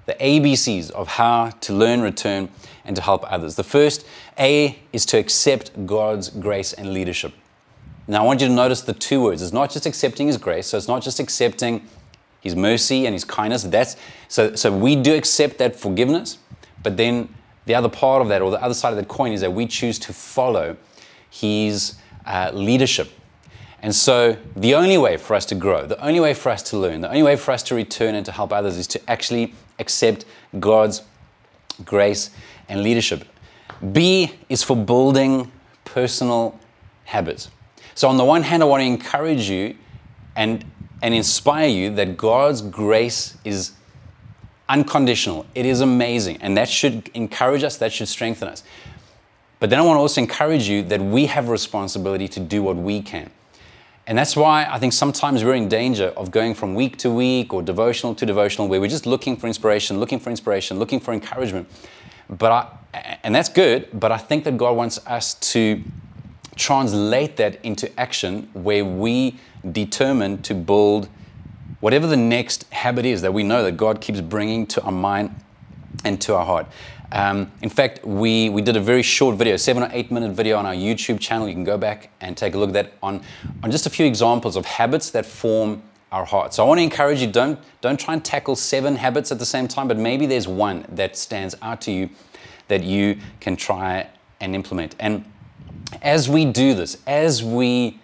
The 0.06 0.14
ABCs 0.14 0.90
of 0.90 1.08
how 1.08 1.50
to 1.50 1.72
learn, 1.72 2.00
return, 2.00 2.50
and 2.84 2.96
to 2.96 3.02
help 3.02 3.30
others. 3.32 3.54
The 3.54 3.64
first 3.64 4.04
A 4.38 4.78
is 4.92 5.06
to 5.06 5.18
accept 5.18 5.86
God's 5.86 6.28
grace 6.28 6.72
and 6.72 6.92
leadership. 6.92 7.32
Now, 8.08 8.22
I 8.22 8.26
want 8.26 8.40
you 8.40 8.48
to 8.48 8.52
notice 8.52 8.80
the 8.80 8.92
two 8.92 9.22
words. 9.22 9.40
It's 9.40 9.52
not 9.52 9.70
just 9.70 9.86
accepting 9.86 10.26
His 10.26 10.36
grace, 10.36 10.66
so 10.66 10.76
it's 10.76 10.88
not 10.88 11.02
just 11.02 11.20
accepting 11.20 11.86
His 12.40 12.56
mercy 12.56 13.06
and 13.06 13.12
His 13.14 13.24
kindness. 13.24 13.62
That's 13.62 13.96
so. 14.28 14.56
So 14.56 14.76
we 14.76 14.96
do 14.96 15.14
accept 15.14 15.58
that 15.58 15.76
forgiveness, 15.76 16.38
but 16.82 16.96
then 16.96 17.32
the 17.66 17.74
other 17.74 17.88
part 17.88 18.20
of 18.20 18.28
that, 18.28 18.42
or 18.42 18.50
the 18.50 18.60
other 18.62 18.74
side 18.74 18.90
of 18.90 18.96
that 18.96 19.06
coin, 19.06 19.32
is 19.32 19.42
that 19.42 19.52
we 19.52 19.66
choose 19.66 19.98
to 20.00 20.12
follow 20.12 20.76
His 21.30 21.94
uh, 22.26 22.50
leadership. 22.52 23.12
And 23.82 23.94
so, 23.94 24.36
the 24.56 24.74
only 24.74 24.98
way 24.98 25.16
for 25.16 25.34
us 25.34 25.46
to 25.46 25.54
grow, 25.54 25.86
the 25.86 26.02
only 26.04 26.20
way 26.20 26.34
for 26.34 26.50
us 26.50 26.62
to 26.64 26.76
learn, 26.76 27.00
the 27.00 27.08
only 27.08 27.22
way 27.22 27.36
for 27.36 27.52
us 27.52 27.62
to 27.64 27.74
return 27.74 28.14
and 28.14 28.26
to 28.26 28.32
help 28.32 28.52
others 28.52 28.76
is 28.76 28.86
to 28.88 29.10
actually 29.10 29.54
accept 29.78 30.26
God's 30.58 31.02
grace 31.84 32.30
and 32.68 32.82
leadership. 32.82 33.24
B 33.92 34.32
is 34.50 34.62
for 34.62 34.76
building 34.76 35.50
personal 35.84 36.58
habits. 37.04 37.50
So, 37.94 38.06
on 38.08 38.18
the 38.18 38.24
one 38.24 38.42
hand, 38.42 38.62
I 38.62 38.66
want 38.66 38.82
to 38.82 38.86
encourage 38.86 39.48
you 39.48 39.76
and, 40.36 40.62
and 41.00 41.14
inspire 41.14 41.68
you 41.68 41.94
that 41.94 42.18
God's 42.18 42.60
grace 42.60 43.38
is 43.44 43.72
unconditional, 44.68 45.46
it 45.54 45.64
is 45.64 45.80
amazing, 45.80 46.36
and 46.42 46.56
that 46.56 46.68
should 46.68 47.10
encourage 47.14 47.64
us, 47.64 47.78
that 47.78 47.92
should 47.92 48.08
strengthen 48.08 48.46
us. 48.46 48.62
But 49.58 49.70
then 49.70 49.78
I 49.78 49.82
want 49.82 49.96
to 49.96 50.00
also 50.00 50.20
encourage 50.20 50.68
you 50.68 50.82
that 50.84 51.00
we 51.00 51.26
have 51.26 51.48
a 51.48 51.50
responsibility 51.50 52.28
to 52.28 52.40
do 52.40 52.62
what 52.62 52.76
we 52.76 53.02
can. 53.02 53.30
And 54.06 54.18
that's 54.18 54.34
why 54.34 54.66
I 54.68 54.78
think 54.78 54.92
sometimes 54.92 55.44
we're 55.44 55.54
in 55.54 55.68
danger 55.68 56.08
of 56.16 56.30
going 56.30 56.54
from 56.54 56.74
week 56.74 56.96
to 56.98 57.10
week 57.10 57.54
or 57.54 57.62
devotional 57.62 58.14
to 58.16 58.26
devotional, 58.26 58.66
where 58.66 58.80
we're 58.80 58.88
just 58.88 59.06
looking 59.06 59.36
for 59.36 59.46
inspiration, 59.46 60.00
looking 60.00 60.18
for 60.18 60.30
inspiration, 60.30 60.78
looking 60.78 61.00
for 61.00 61.12
encouragement. 61.12 61.68
But 62.28 62.52
I, 62.52 63.18
and 63.22 63.34
that's 63.34 63.48
good, 63.48 63.88
but 63.92 64.10
I 64.10 64.18
think 64.18 64.44
that 64.44 64.56
God 64.56 64.76
wants 64.76 65.04
us 65.06 65.34
to 65.52 65.82
translate 66.56 67.36
that 67.36 67.64
into 67.64 67.98
action 67.98 68.48
where 68.52 68.84
we 68.84 69.38
determine 69.72 70.42
to 70.42 70.54
build 70.54 71.08
whatever 71.80 72.06
the 72.06 72.16
next 72.16 72.70
habit 72.72 73.06
is 73.06 73.22
that 73.22 73.32
we 73.32 73.42
know 73.42 73.62
that 73.62 73.76
God 73.76 74.00
keeps 74.00 74.20
bringing 74.20 74.66
to 74.68 74.82
our 74.82 74.92
mind 74.92 75.34
and 76.04 76.20
to 76.22 76.34
our 76.34 76.44
heart. 76.44 76.66
Um, 77.12 77.50
in 77.62 77.70
fact, 77.70 78.04
we, 78.04 78.48
we 78.50 78.62
did 78.62 78.76
a 78.76 78.80
very 78.80 79.02
short 79.02 79.36
video, 79.36 79.56
seven 79.56 79.82
or 79.82 79.88
eight 79.92 80.10
minute 80.10 80.32
video 80.32 80.56
on 80.56 80.66
our 80.66 80.74
YouTube 80.74 81.18
channel. 81.18 81.48
You 81.48 81.54
can 81.54 81.64
go 81.64 81.76
back 81.76 82.10
and 82.20 82.36
take 82.36 82.54
a 82.54 82.58
look 82.58 82.68
at 82.70 82.74
that 82.74 82.92
on, 83.02 83.22
on 83.62 83.70
just 83.70 83.86
a 83.86 83.90
few 83.90 84.06
examples 84.06 84.56
of 84.56 84.64
habits 84.64 85.10
that 85.10 85.26
form 85.26 85.82
our 86.12 86.24
heart. 86.24 86.54
So 86.54 86.64
I 86.64 86.68
want 86.68 86.78
to 86.78 86.82
encourage 86.82 87.20
you, 87.20 87.30
don't, 87.30 87.58
don't 87.80 87.98
try 87.98 88.14
and 88.14 88.24
tackle 88.24 88.56
seven 88.56 88.96
habits 88.96 89.30
at 89.30 89.38
the 89.38 89.46
same 89.46 89.68
time, 89.68 89.88
but 89.88 89.96
maybe 89.96 90.26
there's 90.26 90.48
one 90.48 90.84
that 90.90 91.16
stands 91.16 91.54
out 91.62 91.80
to 91.82 91.92
you 91.92 92.10
that 92.68 92.82
you 92.82 93.18
can 93.40 93.56
try 93.56 94.08
and 94.40 94.54
implement. 94.54 94.96
And 94.98 95.24
as 96.02 96.28
we 96.28 96.44
do 96.44 96.74
this, 96.74 96.98
as 97.06 97.42
we 97.42 98.00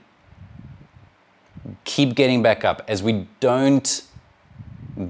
keep 1.84 2.14
getting 2.14 2.42
back 2.42 2.64
up, 2.64 2.82
as 2.88 3.02
we 3.02 3.26
don't 3.40 4.02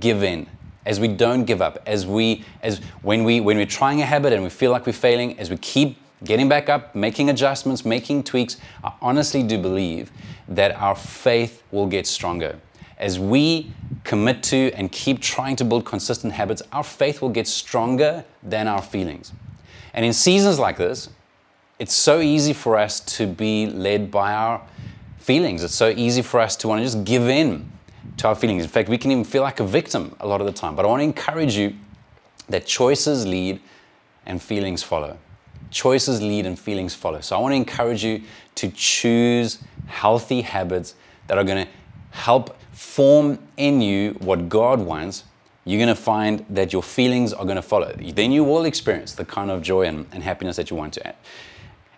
give 0.01 0.23
in, 0.23 0.47
as 0.87 1.01
we 1.01 1.09
don't 1.09 1.45
give 1.45 1.61
up, 1.61 1.83
as 1.85 2.07
we 2.07 2.45
as 2.63 2.79
when 3.03 3.25
we 3.25 3.41
when 3.41 3.59
we're 3.59 3.67
trying 3.67 4.01
a 4.01 4.07
habit 4.07 4.33
and 4.33 4.43
we 4.43 4.49
feel 4.49 4.71
like 4.71 4.87
we're 4.87 4.93
failing, 4.93 5.39
as 5.39 5.51
we 5.51 5.57
keep 5.59 5.99
getting 6.25 6.49
back 6.49 6.69
up, 6.69 6.95
making 6.95 7.29
adjustments, 7.29 7.85
making 7.85 8.23
tweaks, 8.23 8.57
I 8.83 8.93
honestly 9.03 9.43
do 9.43 9.59
believe 9.59 10.11
that 10.49 10.75
our 10.77 10.95
faith 10.95 11.63
will 11.71 11.87
get 11.87 12.07
stronger. 12.07 12.59
As 12.99 13.19
we 13.19 13.73
commit 14.05 14.43
to 14.45 14.73
and 14.73 14.91
keep 14.91 15.21
trying 15.21 15.57
to 15.57 15.65
build 15.65 15.85
consistent 15.85 16.33
habits, 16.33 16.63
our 16.73 16.85
faith 16.85 17.21
will 17.21 17.29
get 17.29 17.47
stronger 17.47 18.25
than 18.43 18.69
our 18.69 18.81
feelings. 18.81 19.33
And 19.93 20.05
in 20.07 20.15
seasons 20.15 20.59
like 20.59 20.79
this, 20.79 21.11
it's 21.79 21.93
so 21.93 22.21
easy 22.21 22.55
for 22.55 22.79
us 22.79 23.01
to 23.19 23.27
be 23.27 23.67
led 23.67 24.11
by 24.11 24.33
our 24.33 24.63
feelings. 25.19 25.63
It's 25.63 25.75
so 25.75 25.89
easy 25.89 26.23
for 26.23 26.41
us 26.41 26.57
to 26.57 26.69
want 26.69 26.79
to 26.79 26.85
just 26.85 27.05
give 27.05 27.29
in 27.29 27.71
to 28.19 28.29
our 28.29 28.35
feelings. 28.35 28.63
In 28.63 28.69
fact, 28.69 28.89
we 28.89 28.99
can 28.99 29.11
even 29.11 29.25
feel 29.25 29.43
like 29.43 29.61
a 29.61 29.67
victim 29.67 30.17
a 30.21 30.27
lot 30.27 30.41
of 30.41 30.47
the 30.47 30.53
time. 30.53 30.75
But 30.75 30.85
I 30.85 30.89
want 30.89 31.01
to 31.01 31.05
encourage 31.05 31.57
you 31.57 31.75
that 32.49 32.67
choices 32.67 33.27
lead 33.27 33.61
and 34.25 34.41
feelings 34.43 34.83
follow. 34.83 35.19
Choices 35.71 36.23
lead 36.23 36.47
and 36.47 36.59
feelings 36.59 36.95
follow. 36.95 37.21
So 37.21 37.37
I 37.37 37.41
want 37.41 37.53
to 37.53 37.57
encourage 37.57 38.05
you 38.05 38.23
to 38.57 38.71
choose 38.71 39.59
healthy 39.87 40.43
habits 40.43 40.95
that 41.27 41.39
are 41.39 41.45
going 41.45 41.67
to 41.67 41.73
help 42.11 42.57
form 42.73 43.39
in 43.57 43.81
you 43.81 44.13
what 44.21 44.49
God 44.49 44.81
wants. 44.81 45.25
You're 45.65 45.79
going 45.79 45.95
to 45.95 46.01
find 46.01 46.47
that 46.49 46.73
your 46.73 46.83
feelings 46.83 47.33
are 47.33 47.45
going 47.45 47.57
to 47.57 47.63
follow. 47.63 47.93
Then 47.99 48.31
you 48.31 48.45
will 48.45 48.65
experience 48.65 49.15
the 49.15 49.25
kind 49.25 49.51
of 49.51 49.63
joy 49.63 49.83
and, 49.83 50.07
and 50.13 50.23
happiness 50.23 50.57
that 50.57 50.71
you 50.71 50.77
want 50.77 50.95
to 50.95 51.07
add. 51.07 51.17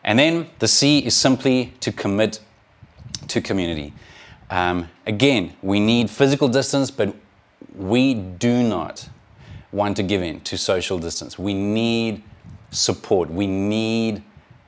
And 0.03 0.19
then 0.19 0.49
the 0.59 0.69
C 0.69 1.01
is 1.01 1.15
simply 1.15 1.75
to 1.81 1.93
commit 1.93 2.41
to 3.29 3.41
community. 3.43 3.93
Um, 4.51 4.89
again, 5.07 5.55
we 5.63 5.81
need 5.81 6.11
physical 6.11 6.49
distance, 6.49 6.91
but 6.91 7.15
we 7.75 8.15
do 8.15 8.63
not 8.63 9.09
want 9.73 9.97
to 9.97 10.03
give 10.03 10.23
in 10.23 10.41
to 10.41 10.57
social 10.57 10.99
distance. 10.99 11.39
We 11.39 11.55
need 11.55 12.23
support. 12.71 13.31
We 13.31 13.47
need 13.47 14.23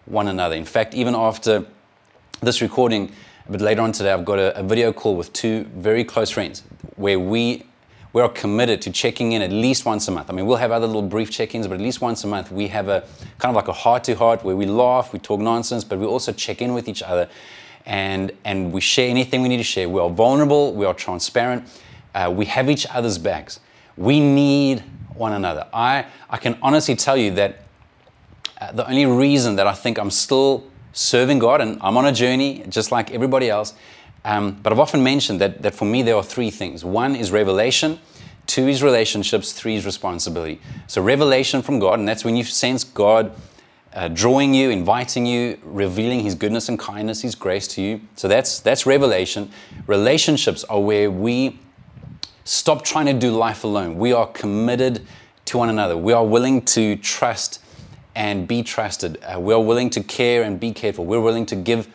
one 0.04 0.28
another. 0.28 0.56
In 0.56 0.64
fact, 0.64 0.94
even 0.94 1.14
after 1.14 1.64
this 2.40 2.60
recording, 2.60 3.12
a 3.48 3.52
bit 3.52 3.60
later 3.60 3.80
on 3.82 3.92
today, 3.92 4.12
I've 4.12 4.24
got 4.24 4.38
a, 4.38 4.58
a 4.58 4.62
video 4.62 4.92
call 4.92 5.16
with 5.16 5.32
two 5.32 5.64
very 5.74 6.04
close 6.04 6.30
friends 6.30 6.62
where 6.96 7.18
we 7.18 7.64
we 8.12 8.20
are 8.20 8.28
committed 8.28 8.82
to 8.82 8.90
checking 8.90 9.32
in 9.32 9.42
at 9.42 9.52
least 9.52 9.84
once 9.84 10.08
a 10.08 10.10
month. 10.10 10.30
I 10.30 10.32
mean, 10.32 10.44
we'll 10.44 10.56
have 10.56 10.72
other 10.72 10.86
little 10.86 11.02
brief 11.02 11.30
check-ins, 11.30 11.68
but 11.68 11.74
at 11.74 11.80
least 11.80 12.00
once 12.00 12.24
a 12.24 12.26
month 12.26 12.50
we 12.50 12.66
have 12.66 12.88
a 12.88 13.04
kind 13.38 13.50
of 13.50 13.54
like 13.54 13.68
a 13.68 13.72
heart-to-heart 13.72 14.42
where 14.42 14.56
we 14.56 14.66
laugh, 14.66 15.12
we 15.12 15.20
talk 15.20 15.38
nonsense, 15.38 15.84
but 15.84 15.96
we 15.98 16.06
also 16.06 16.32
check 16.32 16.60
in 16.60 16.74
with 16.74 16.88
each 16.88 17.04
other, 17.04 17.28
and 17.86 18.32
and 18.44 18.72
we 18.72 18.80
share 18.80 19.08
anything 19.08 19.42
we 19.42 19.48
need 19.48 19.58
to 19.58 19.62
share. 19.62 19.88
We 19.88 20.00
are 20.00 20.10
vulnerable, 20.10 20.74
we 20.74 20.86
are 20.86 20.94
transparent, 20.94 21.64
uh, 22.14 22.32
we 22.34 22.46
have 22.46 22.70
each 22.70 22.86
other's 22.90 23.18
backs. 23.18 23.60
We 23.96 24.20
need 24.20 24.82
one 25.14 25.32
another. 25.32 25.66
I 25.72 26.06
I 26.28 26.36
can 26.36 26.58
honestly 26.62 26.96
tell 26.96 27.16
you 27.16 27.30
that 27.32 27.64
uh, 28.60 28.72
the 28.72 28.88
only 28.88 29.06
reason 29.06 29.56
that 29.56 29.66
I 29.66 29.74
think 29.74 29.98
I'm 29.98 30.10
still 30.10 30.64
serving 30.92 31.38
God 31.38 31.60
and 31.60 31.78
I'm 31.80 31.96
on 31.96 32.06
a 32.06 32.12
journey 32.12 32.64
just 32.68 32.92
like 32.92 33.10
everybody 33.12 33.48
else. 33.48 33.74
Um, 34.24 34.58
but 34.62 34.72
I've 34.72 34.80
often 34.80 35.02
mentioned 35.02 35.40
that, 35.40 35.62
that 35.62 35.74
for 35.74 35.86
me 35.86 36.02
there 36.02 36.16
are 36.16 36.22
three 36.22 36.50
things. 36.50 36.84
One 36.84 37.16
is 37.16 37.32
revelation, 37.32 37.98
two 38.46 38.68
is 38.68 38.82
relationships, 38.82 39.52
three 39.52 39.76
is 39.76 39.86
responsibility. 39.86 40.60
So, 40.86 41.00
revelation 41.00 41.62
from 41.62 41.78
God, 41.78 41.98
and 41.98 42.08
that's 42.08 42.24
when 42.24 42.36
you 42.36 42.44
sense 42.44 42.84
God 42.84 43.32
uh, 43.94 44.08
drawing 44.08 44.54
you, 44.54 44.70
inviting 44.70 45.26
you, 45.26 45.58
revealing 45.62 46.20
His 46.20 46.34
goodness 46.34 46.68
and 46.68 46.78
kindness, 46.78 47.22
His 47.22 47.34
grace 47.34 47.66
to 47.68 47.82
you. 47.82 48.00
So, 48.16 48.28
that's, 48.28 48.60
that's 48.60 48.86
revelation. 48.86 49.50
Relationships 49.86 50.64
are 50.64 50.80
where 50.80 51.10
we 51.10 51.58
stop 52.44 52.84
trying 52.84 53.06
to 53.06 53.12
do 53.12 53.30
life 53.30 53.64
alone. 53.64 53.96
We 53.96 54.12
are 54.12 54.26
committed 54.26 55.06
to 55.46 55.58
one 55.58 55.68
another, 55.68 55.96
we 55.96 56.12
are 56.12 56.24
willing 56.24 56.62
to 56.62 56.96
trust 56.96 57.60
and 58.14 58.46
be 58.46 58.62
trusted. 58.62 59.18
Uh, 59.22 59.38
we're 59.40 59.58
willing 59.58 59.90
to 59.90 60.02
care 60.02 60.42
and 60.42 60.58
be 60.58 60.72
careful. 60.72 61.04
We're 61.04 61.20
willing 61.20 61.46
to 61.46 61.56
give 61.56 61.88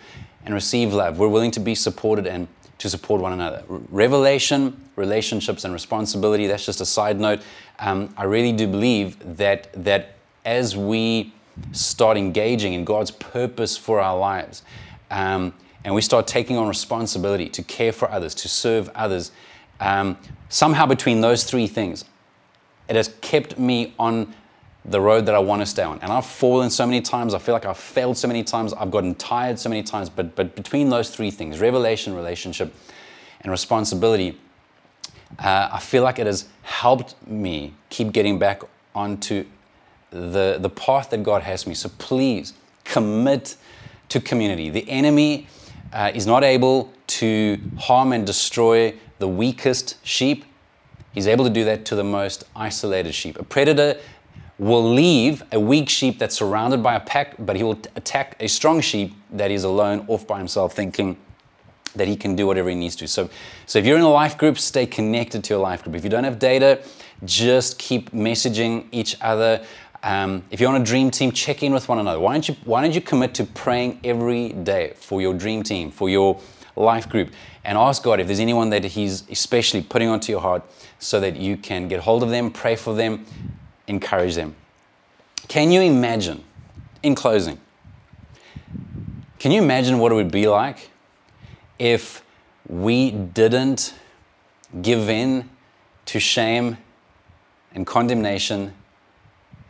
and 0.46 0.54
receive 0.54 0.94
love. 0.94 1.20
We're 1.20 1.28
willing 1.28 1.52
to 1.52 1.60
be 1.60 1.76
supported 1.76 2.28
and 2.28 2.48
to 2.78 2.90
support 2.90 3.22
one 3.22 3.34
another. 3.34 3.64
Revelation, 3.68 4.80
relationships, 4.96 5.64
and 5.66 5.74
responsibility. 5.74 6.48
That's 6.48 6.66
just 6.66 6.82
a 6.82 6.86
side 6.86 7.20
note. 7.20 7.42
Um, 7.80 8.14
I 8.18 8.24
really 8.26 8.52
do 8.52 8.68
believe 8.68 9.38
that 9.38 9.72
that 9.84 10.16
as 10.46 10.78
we 10.78 11.34
start 11.72 12.18
engaging 12.18 12.74
in 12.74 12.86
God's 12.86 13.12
purpose 13.12 13.78
for 13.78 14.00
our 14.00 14.18
lives, 14.18 14.64
um, 15.12 15.54
and 15.84 15.94
we 15.94 16.02
start 16.02 16.28
taking 16.28 16.58
on 16.58 16.68
responsibility 16.68 17.50
to 17.50 17.64
care 17.64 17.92
for 17.92 18.10
others, 18.10 18.34
to 18.36 18.48
serve 18.48 18.90
others, 18.96 19.32
um, 19.80 20.18
somehow 20.50 20.86
between 20.86 21.22
those 21.22 21.44
three 21.44 21.68
things, 21.68 22.06
it 22.88 22.96
has 22.96 23.14
kept 23.22 23.60
me 23.60 23.94
on 24.00 24.34
the 24.84 25.02
road 25.02 25.26
that 25.26 25.34
I 25.34 25.40
want 25.40 25.62
to 25.62 25.66
stay 25.66 25.84
on. 25.84 26.00
And 26.02 26.12
I've 26.12 26.26
fallen 26.26 26.70
so 26.70 26.86
many 26.86 27.02
times. 27.02 27.34
I 27.34 27.40
feel 27.40 27.54
like 27.54 27.66
I've 27.66 27.78
failed 27.78 28.18
so 28.18 28.28
many 28.28 28.44
times. 28.44 28.72
I've 28.74 28.92
gotten 28.92 29.16
tired 29.16 29.58
so 29.58 29.68
many 29.68 29.82
times. 29.82 30.10
But, 30.10 30.36
but 30.36 30.56
between 30.56 30.90
those 30.90 31.10
three 31.10 31.32
things 31.32 31.60
revelation, 31.60 32.16
relationship, 32.16 32.74
and 33.42 33.52
responsibility 33.52 34.38
uh, 35.40 35.70
I 35.72 35.80
feel 35.80 36.04
like 36.04 36.20
it 36.20 36.28
has 36.28 36.48
helped 36.62 37.16
me 37.28 37.74
keep 37.90 38.12
getting 38.12 38.40
back 38.40 38.62
onto 38.94 39.46
the, 40.16 40.58
the 40.60 40.70
path 40.70 41.10
that 41.10 41.24
God 41.24 41.44
has 41.44 41.68
me. 41.68 41.74
So 41.74 41.90
please 41.98 42.54
commit 42.84 43.58
to 44.10 44.20
community. 44.22 44.70
The 44.70 44.90
enemy 44.90 45.48
uh, 45.92 46.12
is 46.14 46.26
not 46.26 46.44
able 46.44 46.94
to 47.08 47.60
harm 47.78 48.14
and 48.14 48.26
destroy 48.26 48.96
the 49.20 49.28
weakest 49.28 49.98
sheep. 50.06 50.46
He's 51.14 51.28
able 51.28 51.46
to 51.46 51.52
do 51.52 51.66
that 51.66 51.86
to 51.86 51.96
the 51.96 52.04
most 52.04 52.46
isolated 52.56 53.14
sheep. 53.14 53.38
A 53.40 53.44
predator 53.44 54.00
will 54.58 54.84
leave 54.84 55.44
a 55.52 55.60
weak 55.60 55.90
sheep 55.90 56.18
that's 56.18 56.36
surrounded 56.36 56.82
by 56.82 56.96
a 56.96 57.00
pack, 57.00 57.36
but 57.40 57.58
he 57.58 57.64
will 57.64 57.80
attack 57.96 58.38
a 58.40 58.48
strong 58.48 58.80
sheep 58.80 59.14
that 59.32 59.52
is 59.52 59.66
alone, 59.66 60.06
off 60.08 60.26
by 60.26 60.38
himself, 60.38 60.74
thinking 60.74 61.18
that 61.96 62.08
he 62.08 62.16
can 62.16 62.36
do 62.36 62.48
whatever 62.48 62.70
he 62.70 62.76
needs 62.76 62.96
to. 62.98 63.08
So, 63.08 63.30
so 63.66 63.80
if 63.80 63.86
you're 63.86 63.98
in 63.98 64.04
a 64.04 64.10
life 64.10 64.38
group, 64.38 64.58
stay 64.58 64.86
connected 64.86 65.44
to 65.46 65.54
a 65.54 65.58
life 65.58 65.84
group. 65.84 65.96
If 65.96 66.04
you 66.04 66.10
don't 66.10 66.26
have 66.26 66.40
data, 66.40 66.82
just 67.24 67.80
keep 67.80 68.12
messaging 68.12 68.88
each 68.92 69.18
other. 69.22 69.66
Um, 70.06 70.44
if 70.52 70.60
you're 70.62 70.70
on 70.70 70.80
a 70.80 70.86
dream 70.86 71.10
team, 71.10 71.32
check 71.32 71.64
in 71.64 71.74
with 71.74 71.90
one 71.90 71.98
another. 71.98 72.20
Why 72.20 72.34
don't 72.34 72.48
you 72.48 72.56
Why 72.64 72.82
don't 72.84 72.94
you 72.94 73.02
commit 73.02 73.34
to 73.36 73.44
praying 73.44 74.02
every 74.04 74.50
day 74.50 74.94
for 74.98 75.20
your 75.20 75.34
dream 75.34 75.64
team, 75.64 75.90
for 75.90 76.10
your 76.10 76.40
life 76.76 77.10
group, 77.10 77.32
and 77.64 77.76
ask 77.76 78.04
God 78.04 78.20
if 78.20 78.28
there's 78.28 78.40
anyone 78.40 78.70
that 78.70 78.84
He's 78.86 79.28
especially 79.32 79.82
putting 79.82 80.08
onto 80.08 80.32
your 80.32 80.42
heart, 80.42 80.62
so 81.00 81.20
that 81.20 81.38
you 81.38 81.58
can 81.58 81.88
get 81.88 82.02
hold 82.02 82.22
of 82.22 82.30
them, 82.30 82.52
pray 82.52 82.76
for 82.76 82.94
them, 82.94 83.26
encourage 83.88 84.36
them. 84.36 84.56
Can 85.48 85.72
you 85.72 85.82
imagine, 85.82 86.44
in 87.02 87.16
closing, 87.16 87.60
can 89.40 89.52
you 89.52 89.62
imagine 89.62 89.98
what 89.98 90.12
it 90.12 90.16
would 90.16 90.32
be 90.32 90.48
like 90.48 90.92
if 91.80 92.24
we 92.70 93.10
didn't 93.10 93.96
give 94.84 95.10
in 95.10 95.50
to 96.06 96.20
shame 96.20 96.78
and 97.74 97.88
condemnation 97.88 98.74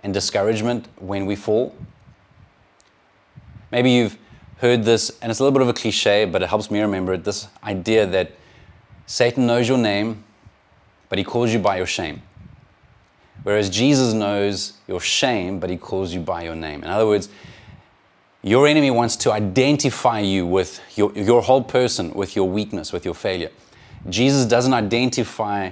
and 0.05 0.13
discouragement 0.13 0.87
when 0.99 1.25
we 1.25 1.35
fall? 1.35 1.75
Maybe 3.71 3.89
you've 3.89 4.17
heard 4.59 4.83
this, 4.83 5.09
and 5.19 5.31
it's 5.31 5.39
a 5.39 5.43
little 5.43 5.57
bit 5.57 5.63
of 5.63 5.67
a 5.67 5.73
cliche, 5.73 6.25
but 6.25 6.43
it 6.43 6.47
helps 6.47 6.69
me 6.69 6.79
remember 6.79 7.13
it 7.13 7.23
this 7.23 7.47
idea 7.63 8.05
that 8.05 8.31
Satan 9.07 9.47
knows 9.47 9.67
your 9.67 9.79
name, 9.79 10.23
but 11.09 11.17
he 11.17 11.23
calls 11.23 11.51
you 11.51 11.57
by 11.57 11.77
your 11.77 11.87
shame. 11.87 12.21
Whereas 13.41 13.67
Jesus 13.69 14.13
knows 14.13 14.73
your 14.87 15.01
shame, 15.01 15.59
but 15.59 15.71
he 15.71 15.77
calls 15.77 16.13
you 16.13 16.19
by 16.19 16.43
your 16.43 16.55
name. 16.55 16.83
In 16.83 16.89
other 16.89 17.07
words, 17.07 17.27
your 18.43 18.67
enemy 18.67 18.91
wants 18.91 19.15
to 19.17 19.31
identify 19.31 20.19
you 20.19 20.45
with 20.45 20.79
your, 20.95 21.11
your 21.13 21.41
whole 21.41 21.63
person, 21.63 22.13
with 22.13 22.35
your 22.35 22.47
weakness, 22.47 22.93
with 22.93 23.05
your 23.05 23.15
failure. 23.15 23.49
Jesus 24.07 24.45
doesn't 24.45 24.73
identify 24.73 25.71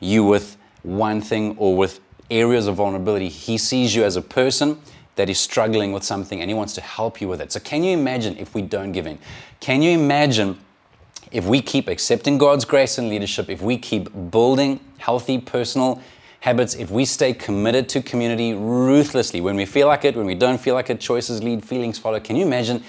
you 0.00 0.22
with 0.24 0.58
one 0.82 1.22
thing 1.22 1.56
or 1.56 1.76
with 1.76 2.00
areas 2.30 2.66
of 2.66 2.76
vulnerability. 2.76 3.28
He 3.28 3.58
sees 3.58 3.94
you 3.94 4.04
as 4.04 4.16
a 4.16 4.22
person 4.22 4.80
that 5.16 5.28
is 5.28 5.38
struggling 5.38 5.92
with 5.92 6.02
something 6.02 6.40
and 6.40 6.48
he 6.48 6.54
wants 6.54 6.72
to 6.74 6.80
help 6.80 7.20
you 7.20 7.28
with 7.28 7.40
it. 7.40 7.52
So, 7.52 7.60
can 7.60 7.84
you 7.84 7.92
imagine 7.92 8.36
if 8.38 8.54
we 8.54 8.62
don't 8.62 8.92
give 8.92 9.06
in? 9.06 9.18
Can 9.60 9.82
you 9.82 9.90
imagine 9.90 10.58
if 11.32 11.44
we 11.46 11.60
keep 11.62 11.88
accepting 11.88 12.38
God's 12.38 12.64
grace 12.64 12.98
and 12.98 13.08
leadership, 13.08 13.48
if 13.48 13.62
we 13.62 13.76
keep 13.78 14.08
building 14.30 14.80
healthy 14.98 15.38
personal 15.38 16.00
habits, 16.40 16.74
if 16.74 16.90
we 16.90 17.04
stay 17.04 17.32
committed 17.32 17.88
to 17.90 18.02
community 18.02 18.54
ruthlessly, 18.54 19.40
when 19.40 19.56
we 19.56 19.66
feel 19.66 19.86
like 19.86 20.04
it, 20.04 20.16
when 20.16 20.26
we 20.26 20.34
don't 20.34 20.58
feel 20.58 20.74
like 20.74 20.90
it, 20.90 21.00
choices 21.00 21.42
lead, 21.42 21.64
feelings 21.64 21.98
follow. 21.98 22.18
Can 22.18 22.36
you 22.36 22.46
imagine 22.46 22.82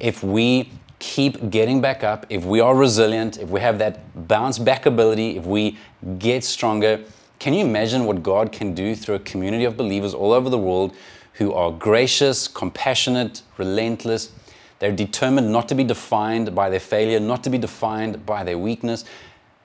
if 0.00 0.22
we 0.22 0.70
keep 0.98 1.50
getting 1.50 1.80
back 1.80 2.02
up, 2.02 2.24
if 2.30 2.44
we 2.44 2.60
are 2.60 2.74
resilient, 2.74 3.38
if 3.38 3.48
we 3.48 3.60
have 3.60 3.78
that 3.78 4.26
bounce 4.26 4.58
back 4.58 4.86
ability, 4.86 5.36
if 5.36 5.44
we 5.44 5.76
get 6.18 6.42
stronger? 6.42 7.04
Can 7.38 7.52
you 7.52 7.64
imagine 7.64 8.04
what 8.04 8.22
God 8.22 8.52
can 8.52 8.74
do 8.74 8.94
through 8.94 9.16
a 9.16 9.20
community 9.20 9.64
of 9.64 9.76
believers 9.76 10.14
all 10.14 10.32
over 10.32 10.48
the 10.48 10.58
world 10.58 10.94
who 11.34 11.52
are 11.52 11.70
gracious, 11.70 12.48
compassionate, 12.48 13.42
relentless? 13.58 14.32
They're 14.78 14.92
determined 14.92 15.52
not 15.52 15.68
to 15.68 15.74
be 15.74 15.84
defined 15.84 16.54
by 16.54 16.70
their 16.70 16.80
failure, 16.80 17.20
not 17.20 17.44
to 17.44 17.50
be 17.50 17.58
defined 17.58 18.24
by 18.26 18.44
their 18.44 18.58
weakness, 18.58 19.04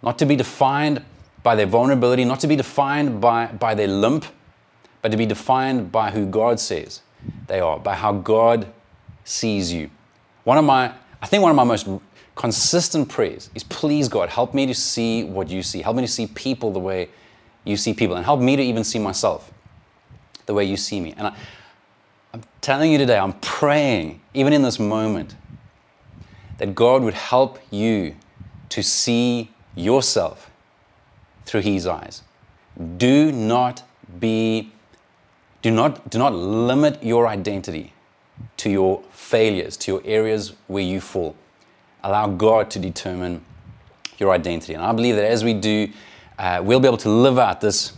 not 0.02 0.18
to 0.20 0.26
be 0.26 0.36
defined 0.36 1.04
by 1.44 1.56
their 1.56 1.66
vulnerability, 1.66 2.26
not 2.26 2.40
to 2.42 2.48
be 2.48 2.56
defined 2.56 3.22
by, 3.22 3.48
by 3.48 3.76
their 3.76 3.88
limp, 3.88 4.26
but 5.02 5.12
to 5.12 5.18
be 5.18 5.26
defined 5.26 5.92
by 5.92 6.12
who 6.12 6.26
God 6.26 6.60
says 6.60 7.02
they 7.48 7.60
are, 7.60 7.80
by 7.80 7.96
how 7.96 8.14
God 8.14 8.68
sees 9.24 9.72
you. 9.72 9.90
One 10.44 10.58
of 10.58 10.66
my, 10.66 10.94
I 11.22 11.28
think 11.28 11.42
one 11.44 11.52
of 11.52 11.56
my 11.56 11.64
most 11.64 11.88
consistent 12.36 13.10
prayers 13.10 13.50
is 13.56 13.64
please 13.64 14.08
God, 14.08 14.30
help 14.30 14.54
me 14.54 14.66
to 14.66 14.74
see 14.74 15.24
what 15.24 15.50
you 15.50 15.62
see. 15.64 15.82
Help 15.82 15.98
me 15.98 16.02
to 16.02 16.08
see 16.08 16.28
people 16.28 16.72
the 16.72 16.80
way 16.80 17.10
you 17.64 17.78
see 17.78 17.94
people, 17.94 18.16
and 18.16 18.26
help 18.26 18.40
me 18.40 18.56
to 18.56 18.64
even 18.64 18.84
see 18.84 19.00
myself 19.00 19.52
the 20.46 20.54
way 20.54 20.64
you 20.64 20.78
see 20.78 21.00
me. 21.00 21.14
And 21.18 21.28
I, 21.28 21.36
I'm 22.34 22.44
telling 22.62 22.92
you 22.92 22.98
today, 22.98 23.18
I'm 23.18 23.34
praying, 23.34 24.22
even 24.34 24.54
in 24.54 24.62
this 24.62 24.80
moment, 24.80 25.36
that 26.58 26.76
God 26.76 27.04
would 27.04 27.14
help 27.14 27.60
you 27.72 28.16
to 28.70 28.84
see 28.84 29.52
yourself 29.76 30.50
through 31.46 31.62
His 31.62 31.88
eyes. 31.88 32.24
Do 32.98 33.32
not 33.32 33.84
be, 34.20 34.72
do 35.62 35.72
not, 35.72 36.10
do 36.10 36.18
not 36.18 36.34
limit 36.34 37.04
your 37.04 37.28
identity 37.28 37.94
to 38.58 38.70
your 38.70 39.02
failures, 39.12 39.78
to 39.78 39.92
your 39.92 40.02
areas 40.06 40.54
where 40.68 40.84
you 40.84 41.02
fall. 41.02 41.36
Allow 42.04 42.28
God 42.28 42.70
to 42.72 42.80
determine 42.80 43.44
your 44.18 44.32
identity. 44.32 44.74
And 44.74 44.84
I 44.84 44.92
believe 44.92 45.16
that 45.16 45.26
as 45.26 45.44
we 45.44 45.54
do, 45.54 45.90
uh, 46.40 46.62
we'll 46.64 46.80
be 46.80 46.88
able 46.88 46.98
to 46.98 47.10
live 47.10 47.38
out 47.38 47.60
this 47.60 47.92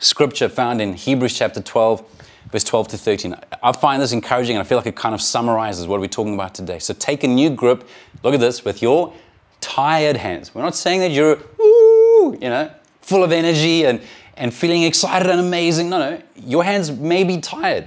scripture 0.00 0.48
found 0.48 0.82
in 0.82 0.94
Hebrews 0.94 1.38
chapter 1.38 1.62
12, 1.62 2.04
verse 2.50 2.64
12 2.64 2.88
to 2.88 2.98
13. 2.98 3.36
I 3.62 3.70
find 3.70 4.02
this 4.02 4.10
encouraging 4.10 4.56
and 4.56 4.64
I 4.64 4.68
feel 4.68 4.76
like 4.76 4.88
it 4.88 4.96
kind 4.96 5.14
of 5.14 5.22
summarizes 5.22 5.86
what 5.86 6.00
we're 6.00 6.08
talking 6.08 6.34
about 6.34 6.56
today. 6.56 6.80
So 6.80 6.92
take 6.92 7.22
a 7.22 7.28
new 7.28 7.50
grip, 7.50 7.88
look 8.24 8.34
at 8.34 8.40
this, 8.40 8.64
with 8.64 8.82
your 8.82 9.14
tired 9.60 10.16
hands. 10.16 10.52
We're 10.52 10.62
not 10.62 10.74
saying 10.74 11.00
that 11.00 11.12
you're, 11.12 11.38
woo, 11.56 12.32
you 12.32 12.50
know, 12.50 12.68
full 13.00 13.22
of 13.22 13.30
energy 13.30 13.86
and, 13.86 14.00
and 14.36 14.52
feeling 14.52 14.82
excited 14.82 15.30
and 15.30 15.38
amazing. 15.38 15.88
No, 15.88 15.98
no, 15.98 16.22
your 16.34 16.64
hands 16.64 16.90
may 16.90 17.22
be 17.22 17.40
tired. 17.40 17.86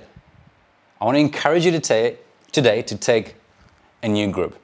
I 1.02 1.06
want 1.06 1.15
to 1.15 1.20
encourage 1.20 1.65
you 1.65 1.72
to 1.72 1.82
take, 1.82 2.20
today 2.54 2.82
to 2.84 2.96
take 2.96 3.36
a 4.02 4.08
new 4.08 4.32
grip. 4.32 4.56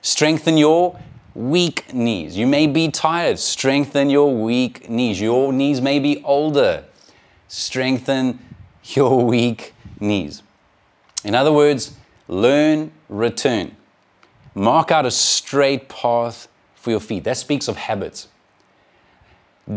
Strengthen 0.00 0.56
your 0.56 0.96
weak 1.34 1.92
knees. 1.92 2.36
You 2.36 2.46
may 2.46 2.66
be 2.66 2.90
tired. 2.90 3.38
Strengthen 3.38 4.10
your 4.10 4.34
weak 4.34 4.88
knees. 4.88 5.20
Your 5.20 5.52
knees 5.52 5.80
may 5.80 5.98
be 5.98 6.22
older. 6.24 6.84
Strengthen 7.48 8.38
your 8.84 9.24
weak 9.24 9.74
knees. 10.00 10.42
In 11.24 11.34
other 11.34 11.52
words, 11.52 11.96
learn, 12.28 12.92
return. 13.08 13.76
Mark 14.54 14.90
out 14.90 15.06
a 15.06 15.10
straight 15.10 15.88
path 15.88 16.48
for 16.74 16.90
your 16.90 17.00
feet. 17.00 17.24
That 17.24 17.36
speaks 17.36 17.68
of 17.68 17.76
habits. 17.76 18.28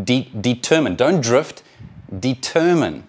De- 0.04 0.30
determine, 0.40 0.96
don't 0.96 1.20
drift, 1.20 1.62
determine 2.18 3.04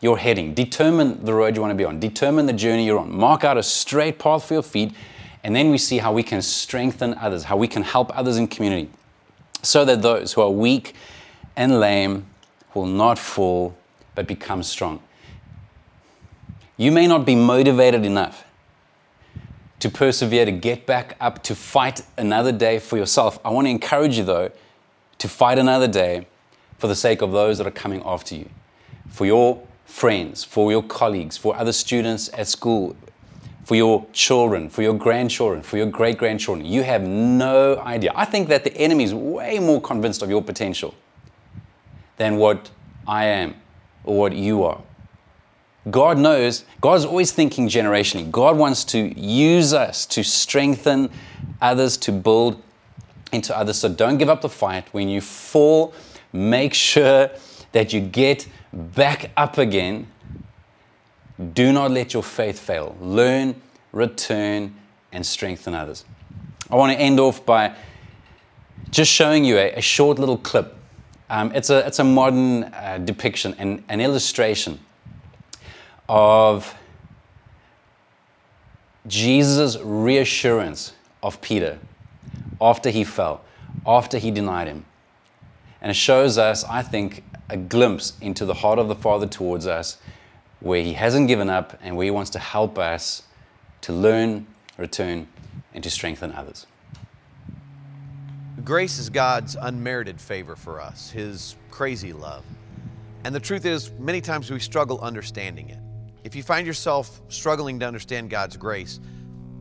your 0.00 0.16
heading. 0.16 0.54
Determine 0.54 1.24
the 1.24 1.34
road 1.34 1.56
you 1.56 1.60
want 1.60 1.72
to 1.72 1.76
be 1.76 1.84
on. 1.84 2.00
Determine 2.00 2.46
the 2.46 2.52
journey 2.52 2.86
you're 2.86 2.98
on. 2.98 3.14
Mark 3.14 3.44
out 3.44 3.58
a 3.58 3.62
straight 3.62 4.18
path 4.18 4.44
for 4.44 4.54
your 4.54 4.62
feet, 4.62 4.94
and 5.42 5.56
then 5.56 5.70
we 5.70 5.78
see 5.78 5.98
how 5.98 6.12
we 6.12 6.22
can 6.22 6.42
strengthen 6.42 7.14
others, 7.14 7.44
how 7.44 7.56
we 7.56 7.68
can 7.68 7.82
help 7.82 8.16
others 8.16 8.36
in 8.36 8.46
community, 8.46 8.90
so 9.62 9.84
that 9.84 10.02
those 10.02 10.32
who 10.32 10.40
are 10.42 10.50
weak 10.50 10.94
and 11.56 11.80
lame 11.80 12.26
will 12.74 12.86
not 12.86 13.18
fall 13.18 13.76
but 14.14 14.26
become 14.26 14.62
strong. 14.62 15.02
You 16.76 16.92
may 16.92 17.06
not 17.06 17.26
be 17.26 17.34
motivated 17.34 18.04
enough 18.04 18.44
to 19.80 19.88
persevere, 19.88 20.44
to 20.44 20.52
get 20.52 20.86
back 20.86 21.16
up, 21.20 21.42
to 21.42 21.54
fight 21.54 22.02
another 22.16 22.52
day 22.52 22.78
for 22.78 22.96
yourself. 22.96 23.38
I 23.44 23.50
want 23.50 23.66
to 23.66 23.70
encourage 23.70 24.18
you, 24.18 24.24
though, 24.24 24.50
to 25.18 25.28
fight 25.28 25.58
another 25.58 25.88
day 25.88 26.26
for 26.78 26.86
the 26.86 26.94
sake 26.94 27.22
of 27.22 27.32
those 27.32 27.58
that 27.58 27.66
are 27.66 27.70
coming 27.72 28.02
after 28.04 28.34
you, 28.34 28.48
for 29.08 29.26
your 29.26 29.62
friends, 29.84 30.44
for 30.44 30.70
your 30.70 30.82
colleagues, 30.82 31.36
for 31.36 31.56
other 31.56 31.72
students 31.72 32.30
at 32.34 32.46
school, 32.46 32.96
for 33.64 33.74
your 33.74 34.06
children, 34.12 34.68
for 34.68 34.82
your 34.82 34.94
grandchildren, 34.94 35.62
for 35.62 35.76
your 35.76 35.86
great 35.86 36.18
grandchildren. 36.18 36.66
You 36.66 36.82
have 36.82 37.02
no 37.02 37.78
idea. 37.78 38.12
I 38.14 38.24
think 38.24 38.48
that 38.48 38.64
the 38.64 38.76
enemy 38.76 39.04
is 39.04 39.14
way 39.14 39.58
more 39.58 39.80
convinced 39.80 40.22
of 40.22 40.30
your 40.30 40.42
potential 40.42 40.94
than 42.16 42.36
what 42.36 42.70
I 43.06 43.26
am 43.26 43.54
or 44.04 44.18
what 44.18 44.32
you 44.34 44.64
are. 44.64 44.82
God 45.90 46.18
knows, 46.18 46.64
God's 46.80 47.04
always 47.04 47.32
thinking 47.32 47.68
generationally. 47.68 48.30
God 48.30 48.56
wants 48.58 48.84
to 48.86 48.98
use 49.18 49.72
us 49.72 50.04
to 50.06 50.22
strengthen 50.22 51.10
others, 51.62 51.96
to 51.98 52.12
build 52.12 52.62
into 53.32 53.56
others. 53.56 53.78
So 53.78 53.88
don't 53.88 54.18
give 54.18 54.28
up 54.28 54.42
the 54.42 54.48
fight. 54.48 54.92
When 54.92 55.08
you 55.08 55.20
fall, 55.20 55.94
make 56.32 56.74
sure 56.74 57.30
that 57.72 57.92
you 57.92 58.00
get 58.00 58.46
back 58.72 59.30
up 59.36 59.58
again. 59.58 60.06
Do 61.40 61.72
not 61.72 61.90
let 61.90 62.12
your 62.12 62.22
faith 62.22 62.58
fail. 62.58 62.96
Learn, 63.00 63.60
return, 63.92 64.74
and 65.12 65.24
strengthen 65.24 65.74
others. 65.74 66.04
I 66.70 66.76
want 66.76 66.92
to 66.92 66.98
end 66.98 67.18
off 67.18 67.44
by 67.44 67.74
just 68.90 69.10
showing 69.10 69.44
you 69.44 69.56
a, 69.56 69.72
a 69.72 69.80
short 69.80 70.18
little 70.18 70.36
clip. 70.36 70.76
Um, 71.28 71.52
it's, 71.54 71.70
a, 71.70 71.86
it's 71.86 71.98
a 71.98 72.04
modern 72.04 72.64
uh, 72.64 72.98
depiction 73.04 73.54
and 73.58 73.82
an 73.88 74.00
illustration 74.00 74.80
of 76.08 76.74
Jesus' 79.06 79.78
reassurance 79.78 80.92
of 81.22 81.40
Peter 81.40 81.78
after 82.60 82.90
he 82.90 83.04
fell, 83.04 83.42
after 83.86 84.18
he 84.18 84.30
denied 84.30 84.68
him. 84.68 84.84
And 85.80 85.90
it 85.90 85.94
shows 85.94 86.36
us, 86.36 86.64
I 86.64 86.82
think, 86.82 87.24
a 87.48 87.56
glimpse 87.56 88.12
into 88.20 88.44
the 88.44 88.54
heart 88.54 88.78
of 88.78 88.88
the 88.88 88.94
Father 88.94 89.26
towards 89.26 89.66
us, 89.66 89.96
where 90.60 90.82
He 90.82 90.92
hasn't 90.92 91.28
given 91.28 91.50
up 91.50 91.78
and 91.82 91.96
where 91.96 92.04
He 92.04 92.10
wants 92.10 92.30
to 92.30 92.38
help 92.38 92.78
us 92.78 93.22
to 93.82 93.92
learn, 93.92 94.46
return, 94.76 95.26
and 95.74 95.82
to 95.82 95.90
strengthen 95.90 96.32
others. 96.32 96.66
Grace 98.64 98.98
is 98.98 99.08
God's 99.08 99.56
unmerited 99.60 100.20
favor 100.20 100.54
for 100.54 100.80
us, 100.80 101.10
His 101.10 101.56
crazy 101.70 102.12
love. 102.12 102.44
And 103.24 103.34
the 103.34 103.40
truth 103.40 103.66
is, 103.66 103.90
many 103.98 104.20
times 104.20 104.50
we 104.50 104.58
struggle 104.60 105.00
understanding 105.00 105.70
it. 105.70 105.78
If 106.24 106.34
you 106.34 106.42
find 106.42 106.66
yourself 106.66 107.20
struggling 107.28 107.78
to 107.80 107.86
understand 107.86 108.30
God's 108.30 108.56
grace, 108.56 109.00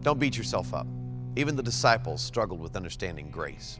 don't 0.01 0.19
beat 0.19 0.37
yourself 0.37 0.73
up. 0.73 0.87
Even 1.35 1.55
the 1.55 1.63
disciples 1.63 2.21
struggled 2.21 2.59
with 2.59 2.75
understanding 2.75 3.29
grace. 3.29 3.79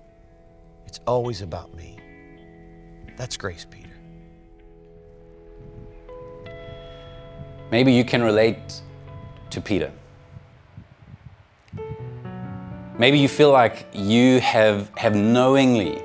it's 0.85 0.99
always 1.07 1.41
about 1.41 1.73
me. 1.75 1.97
That's 3.17 3.37
grace, 3.37 3.65
Peter. 3.69 3.89
Maybe 7.71 7.93
you 7.93 8.03
can 8.03 8.21
relate 8.21 8.81
to 9.49 9.61
Peter. 9.61 9.91
Maybe 12.97 13.17
you 13.17 13.27
feel 13.27 13.51
like 13.51 13.87
you 13.93 14.39
have, 14.41 14.91
have 14.97 15.15
knowingly 15.15 16.03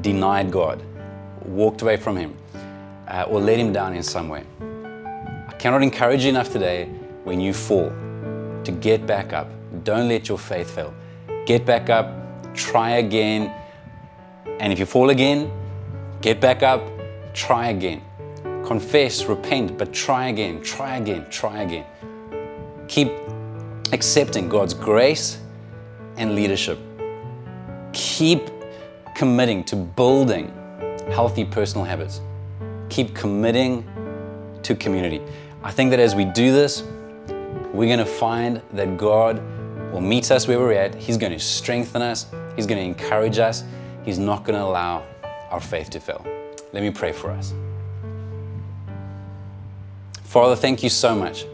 denied 0.00 0.50
God, 0.50 0.82
walked 1.44 1.82
away 1.82 1.96
from 1.96 2.16
Him, 2.16 2.36
uh, 3.08 3.24
or 3.28 3.40
let 3.40 3.58
Him 3.58 3.72
down 3.72 3.94
in 3.94 4.02
some 4.02 4.28
way. 4.28 4.44
I 5.48 5.52
cannot 5.58 5.82
encourage 5.82 6.24
you 6.24 6.30
enough 6.30 6.50
today 6.50 6.86
when 7.24 7.40
you 7.40 7.52
fall 7.52 7.90
to 8.64 8.72
get 8.80 9.06
back 9.06 9.32
up. 9.32 9.48
Don't 9.84 10.08
let 10.08 10.28
your 10.28 10.38
faith 10.38 10.74
fail. 10.74 10.92
Get 11.46 11.64
back 11.64 11.88
up, 11.88 12.12
try 12.54 12.98
again, 12.98 13.54
and 14.58 14.72
if 14.72 14.78
you 14.78 14.86
fall 14.86 15.10
again, 15.10 15.50
get 16.20 16.40
back 16.40 16.62
up, 16.62 16.82
try 17.34 17.68
again. 17.68 18.02
Confess, 18.64 19.24
repent, 19.24 19.78
but 19.78 19.92
try 19.92 20.28
again, 20.28 20.62
try 20.62 20.96
again, 20.96 21.26
try 21.30 21.62
again. 21.62 21.84
Keep 22.88 23.10
accepting 23.92 24.48
God's 24.48 24.74
grace 24.74 25.40
and 26.16 26.34
leadership. 26.34 26.78
Keep 27.92 28.50
committing 29.16 29.64
to 29.64 29.76
building 29.76 30.52
healthy 31.10 31.44
personal 31.44 31.84
habits. 31.84 32.20
Keep 32.88 33.14
committing 33.14 33.84
to 34.62 34.74
community. 34.74 35.20
I 35.62 35.70
think 35.70 35.90
that 35.90 36.00
as 36.00 36.14
we 36.14 36.24
do 36.24 36.52
this, 36.52 36.82
we're 37.72 37.86
going 37.86 37.98
to 37.98 38.04
find 38.04 38.62
that 38.72 38.96
God 38.96 39.42
will 39.92 40.00
meet 40.00 40.30
us 40.30 40.46
where 40.48 40.58
we're 40.58 40.72
at. 40.72 40.94
He's 40.94 41.16
going 41.16 41.32
to 41.32 41.38
strengthen 41.38 42.02
us. 42.02 42.26
He's 42.56 42.66
going 42.66 42.78
to 42.78 42.84
encourage 42.84 43.38
us. 43.38 43.64
He's 44.04 44.18
not 44.18 44.44
going 44.44 44.58
to 44.58 44.64
allow 44.64 45.04
our 45.50 45.60
faith 45.60 45.90
to 45.90 46.00
fail. 46.00 46.24
Let 46.72 46.82
me 46.82 46.90
pray 46.90 47.12
for 47.12 47.30
us. 47.30 47.52
Father, 50.22 50.56
thank 50.56 50.82
you 50.82 50.90
so 50.90 51.14
much 51.14 51.44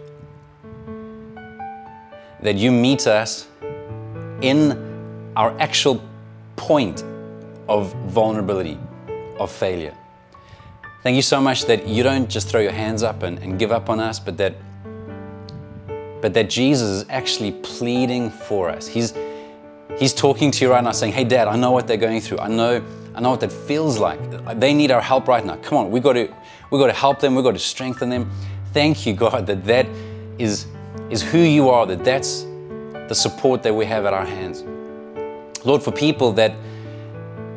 that 2.42 2.56
you 2.56 2.70
meet 2.70 3.06
us 3.06 3.48
in 4.42 5.32
our 5.34 5.58
actual 5.58 6.02
point 6.56 7.02
of 7.68 7.94
vulnerability, 8.06 8.78
of 9.38 9.50
failure. 9.50 9.96
Thank 11.02 11.16
you 11.16 11.22
so 11.22 11.40
much 11.40 11.64
that 11.66 11.86
you 11.86 12.02
don't 12.02 12.28
just 12.28 12.48
throw 12.48 12.60
your 12.60 12.72
hands 12.72 13.02
up 13.02 13.22
and, 13.22 13.38
and 13.38 13.58
give 13.58 13.72
up 13.72 13.88
on 13.88 14.00
us, 14.00 14.20
but 14.20 14.36
that 14.38 14.54
but 16.20 16.34
that 16.34 16.50
Jesus 16.50 16.88
is 16.88 17.06
actually 17.08 17.52
pleading 17.52 18.30
for 18.30 18.68
us. 18.68 18.88
He's 18.88 19.12
He's 19.98 20.12
talking 20.12 20.50
to 20.50 20.64
you 20.64 20.70
right 20.70 20.84
now 20.84 20.92
saying, 20.92 21.14
Hey 21.14 21.24
dad, 21.24 21.48
I 21.48 21.56
know 21.56 21.70
what 21.70 21.86
they're 21.86 21.96
going 21.96 22.20
through. 22.20 22.38
I 22.38 22.48
know, 22.48 22.84
I 23.14 23.20
know 23.20 23.30
what 23.30 23.40
that 23.40 23.52
feels 23.52 23.98
like. 23.98 24.20
They 24.60 24.74
need 24.74 24.90
our 24.90 25.00
help 25.00 25.26
right 25.26 25.44
now. 25.44 25.56
Come 25.56 25.78
on, 25.78 25.90
we 25.90 26.00
got 26.00 26.14
to 26.14 26.32
we 26.70 26.78
got 26.78 26.88
to 26.88 26.92
help 26.92 27.20
them, 27.20 27.34
we 27.34 27.42
got 27.42 27.52
to 27.52 27.58
strengthen 27.58 28.10
them. 28.10 28.30
Thank 28.72 29.06
you, 29.06 29.14
God, 29.14 29.46
that 29.46 29.64
that 29.64 29.86
is 30.38 30.66
is 31.08 31.22
who 31.22 31.38
you 31.38 31.70
are, 31.70 31.86
that 31.86 32.04
that's 32.04 32.42
the 33.08 33.14
support 33.14 33.62
that 33.62 33.74
we 33.74 33.86
have 33.86 34.04
at 34.04 34.12
our 34.12 34.26
hands. 34.26 34.64
Lord, 35.64 35.82
for 35.82 35.92
people 35.92 36.32
that 36.32 36.54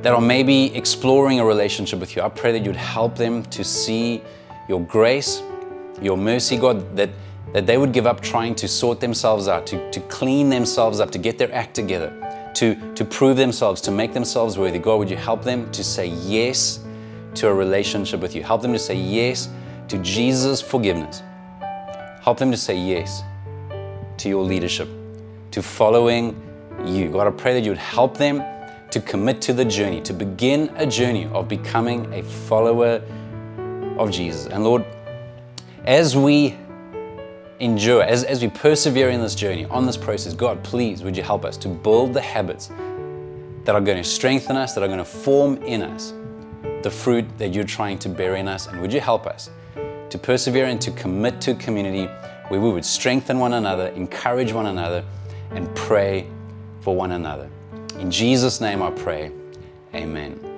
that 0.01 0.13
are 0.13 0.21
maybe 0.21 0.73
exploring 0.75 1.39
a 1.41 1.45
relationship 1.45 1.99
with 1.99 2.15
you, 2.15 2.21
I 2.21 2.29
pray 2.29 2.53
that 2.53 2.63
you'd 2.63 2.75
help 2.75 3.17
them 3.17 3.43
to 3.45 3.63
see 3.65 4.23
your 4.69 4.79
grace, 4.81 5.43
your 6.01 6.15
mercy, 6.15 6.55
God, 6.55 6.95
that, 6.95 7.09
that 7.53 7.65
they 7.65 7.77
would 7.77 7.91
give 7.91 8.05
up 8.05 8.21
trying 8.21 8.53
to 8.55 8.67
sort 8.67 8.99
themselves 8.99 9.47
out, 9.47 9.65
to, 9.67 9.91
to 9.91 9.99
clean 10.01 10.49
themselves 10.49 10.99
up, 10.99 11.09
to 11.11 11.17
get 11.17 11.37
their 11.37 11.51
act 11.53 11.73
together, 11.73 12.13
to, 12.55 12.75
to 12.93 13.03
prove 13.03 13.37
themselves, 13.37 13.81
to 13.81 13.91
make 13.91 14.13
themselves 14.13 14.57
worthy. 14.57 14.79
God, 14.79 14.97
would 14.97 15.09
you 15.09 15.17
help 15.17 15.43
them 15.43 15.71
to 15.71 15.83
say 15.83 16.07
yes 16.07 16.79
to 17.35 17.47
a 17.47 17.53
relationship 17.53 18.19
with 18.19 18.35
you? 18.35 18.43
Help 18.43 18.61
them 18.61 18.73
to 18.73 18.79
say 18.79 18.95
yes 18.95 19.49
to 19.87 19.97
Jesus' 19.99 20.61
forgiveness. 20.61 21.23
Help 22.21 22.37
them 22.37 22.51
to 22.51 22.57
say 22.57 22.77
yes 22.77 23.23
to 24.17 24.29
your 24.29 24.43
leadership, 24.43 24.87
to 25.51 25.63
following 25.63 26.39
you. 26.85 27.09
God, 27.09 27.27
I 27.27 27.31
pray 27.31 27.53
that 27.53 27.61
you 27.61 27.71
would 27.71 27.77
help 27.77 28.17
them 28.17 28.43
to 28.91 28.99
commit 28.99 29.41
to 29.41 29.53
the 29.53 29.65
journey, 29.65 30.01
to 30.01 30.13
begin 30.13 30.71
a 30.75 30.85
journey 30.85 31.25
of 31.33 31.47
becoming 31.47 32.11
a 32.13 32.23
follower 32.23 33.01
of 33.97 34.11
Jesus. 34.11 34.47
And 34.47 34.63
Lord, 34.63 34.85
as 35.85 36.15
we 36.15 36.55
endure, 37.59 38.03
as, 38.03 38.23
as 38.23 38.41
we 38.41 38.49
persevere 38.49 39.09
in 39.09 39.21
this 39.21 39.35
journey, 39.35 39.65
on 39.65 39.85
this 39.85 39.97
process, 39.97 40.33
God, 40.33 40.63
please, 40.63 41.03
would 41.03 41.15
you 41.15 41.23
help 41.23 41.45
us 41.45 41.57
to 41.57 41.67
build 41.67 42.13
the 42.13 42.21
habits 42.21 42.71
that 43.65 43.75
are 43.75 43.81
going 43.81 43.97
to 43.97 44.03
strengthen 44.03 44.55
us, 44.55 44.73
that 44.73 44.83
are 44.83 44.87
going 44.87 44.99
to 44.99 45.05
form 45.05 45.57
in 45.63 45.81
us 45.81 46.13
the 46.83 46.89
fruit 46.89 47.25
that 47.37 47.53
you're 47.53 47.65
trying 47.65 47.99
to 47.99 48.09
bear 48.09 48.35
in 48.35 48.47
us? 48.47 48.67
And 48.67 48.81
would 48.81 48.93
you 48.93 49.01
help 49.01 49.27
us 49.27 49.49
to 50.09 50.17
persevere 50.17 50.65
and 50.65 50.79
to 50.81 50.91
commit 50.91 51.41
to 51.41 51.55
community 51.55 52.05
where 52.47 52.59
we 52.59 52.71
would 52.71 52.85
strengthen 52.85 53.39
one 53.39 53.53
another, 53.53 53.87
encourage 53.89 54.53
one 54.53 54.67
another, 54.67 55.03
and 55.51 55.73
pray 55.75 56.27
for 56.81 56.95
one 56.95 57.11
another? 57.11 57.49
In 57.99 58.09
Jesus' 58.09 58.61
name 58.61 58.81
I 58.81 58.91
pray, 58.91 59.31
amen. 59.93 60.48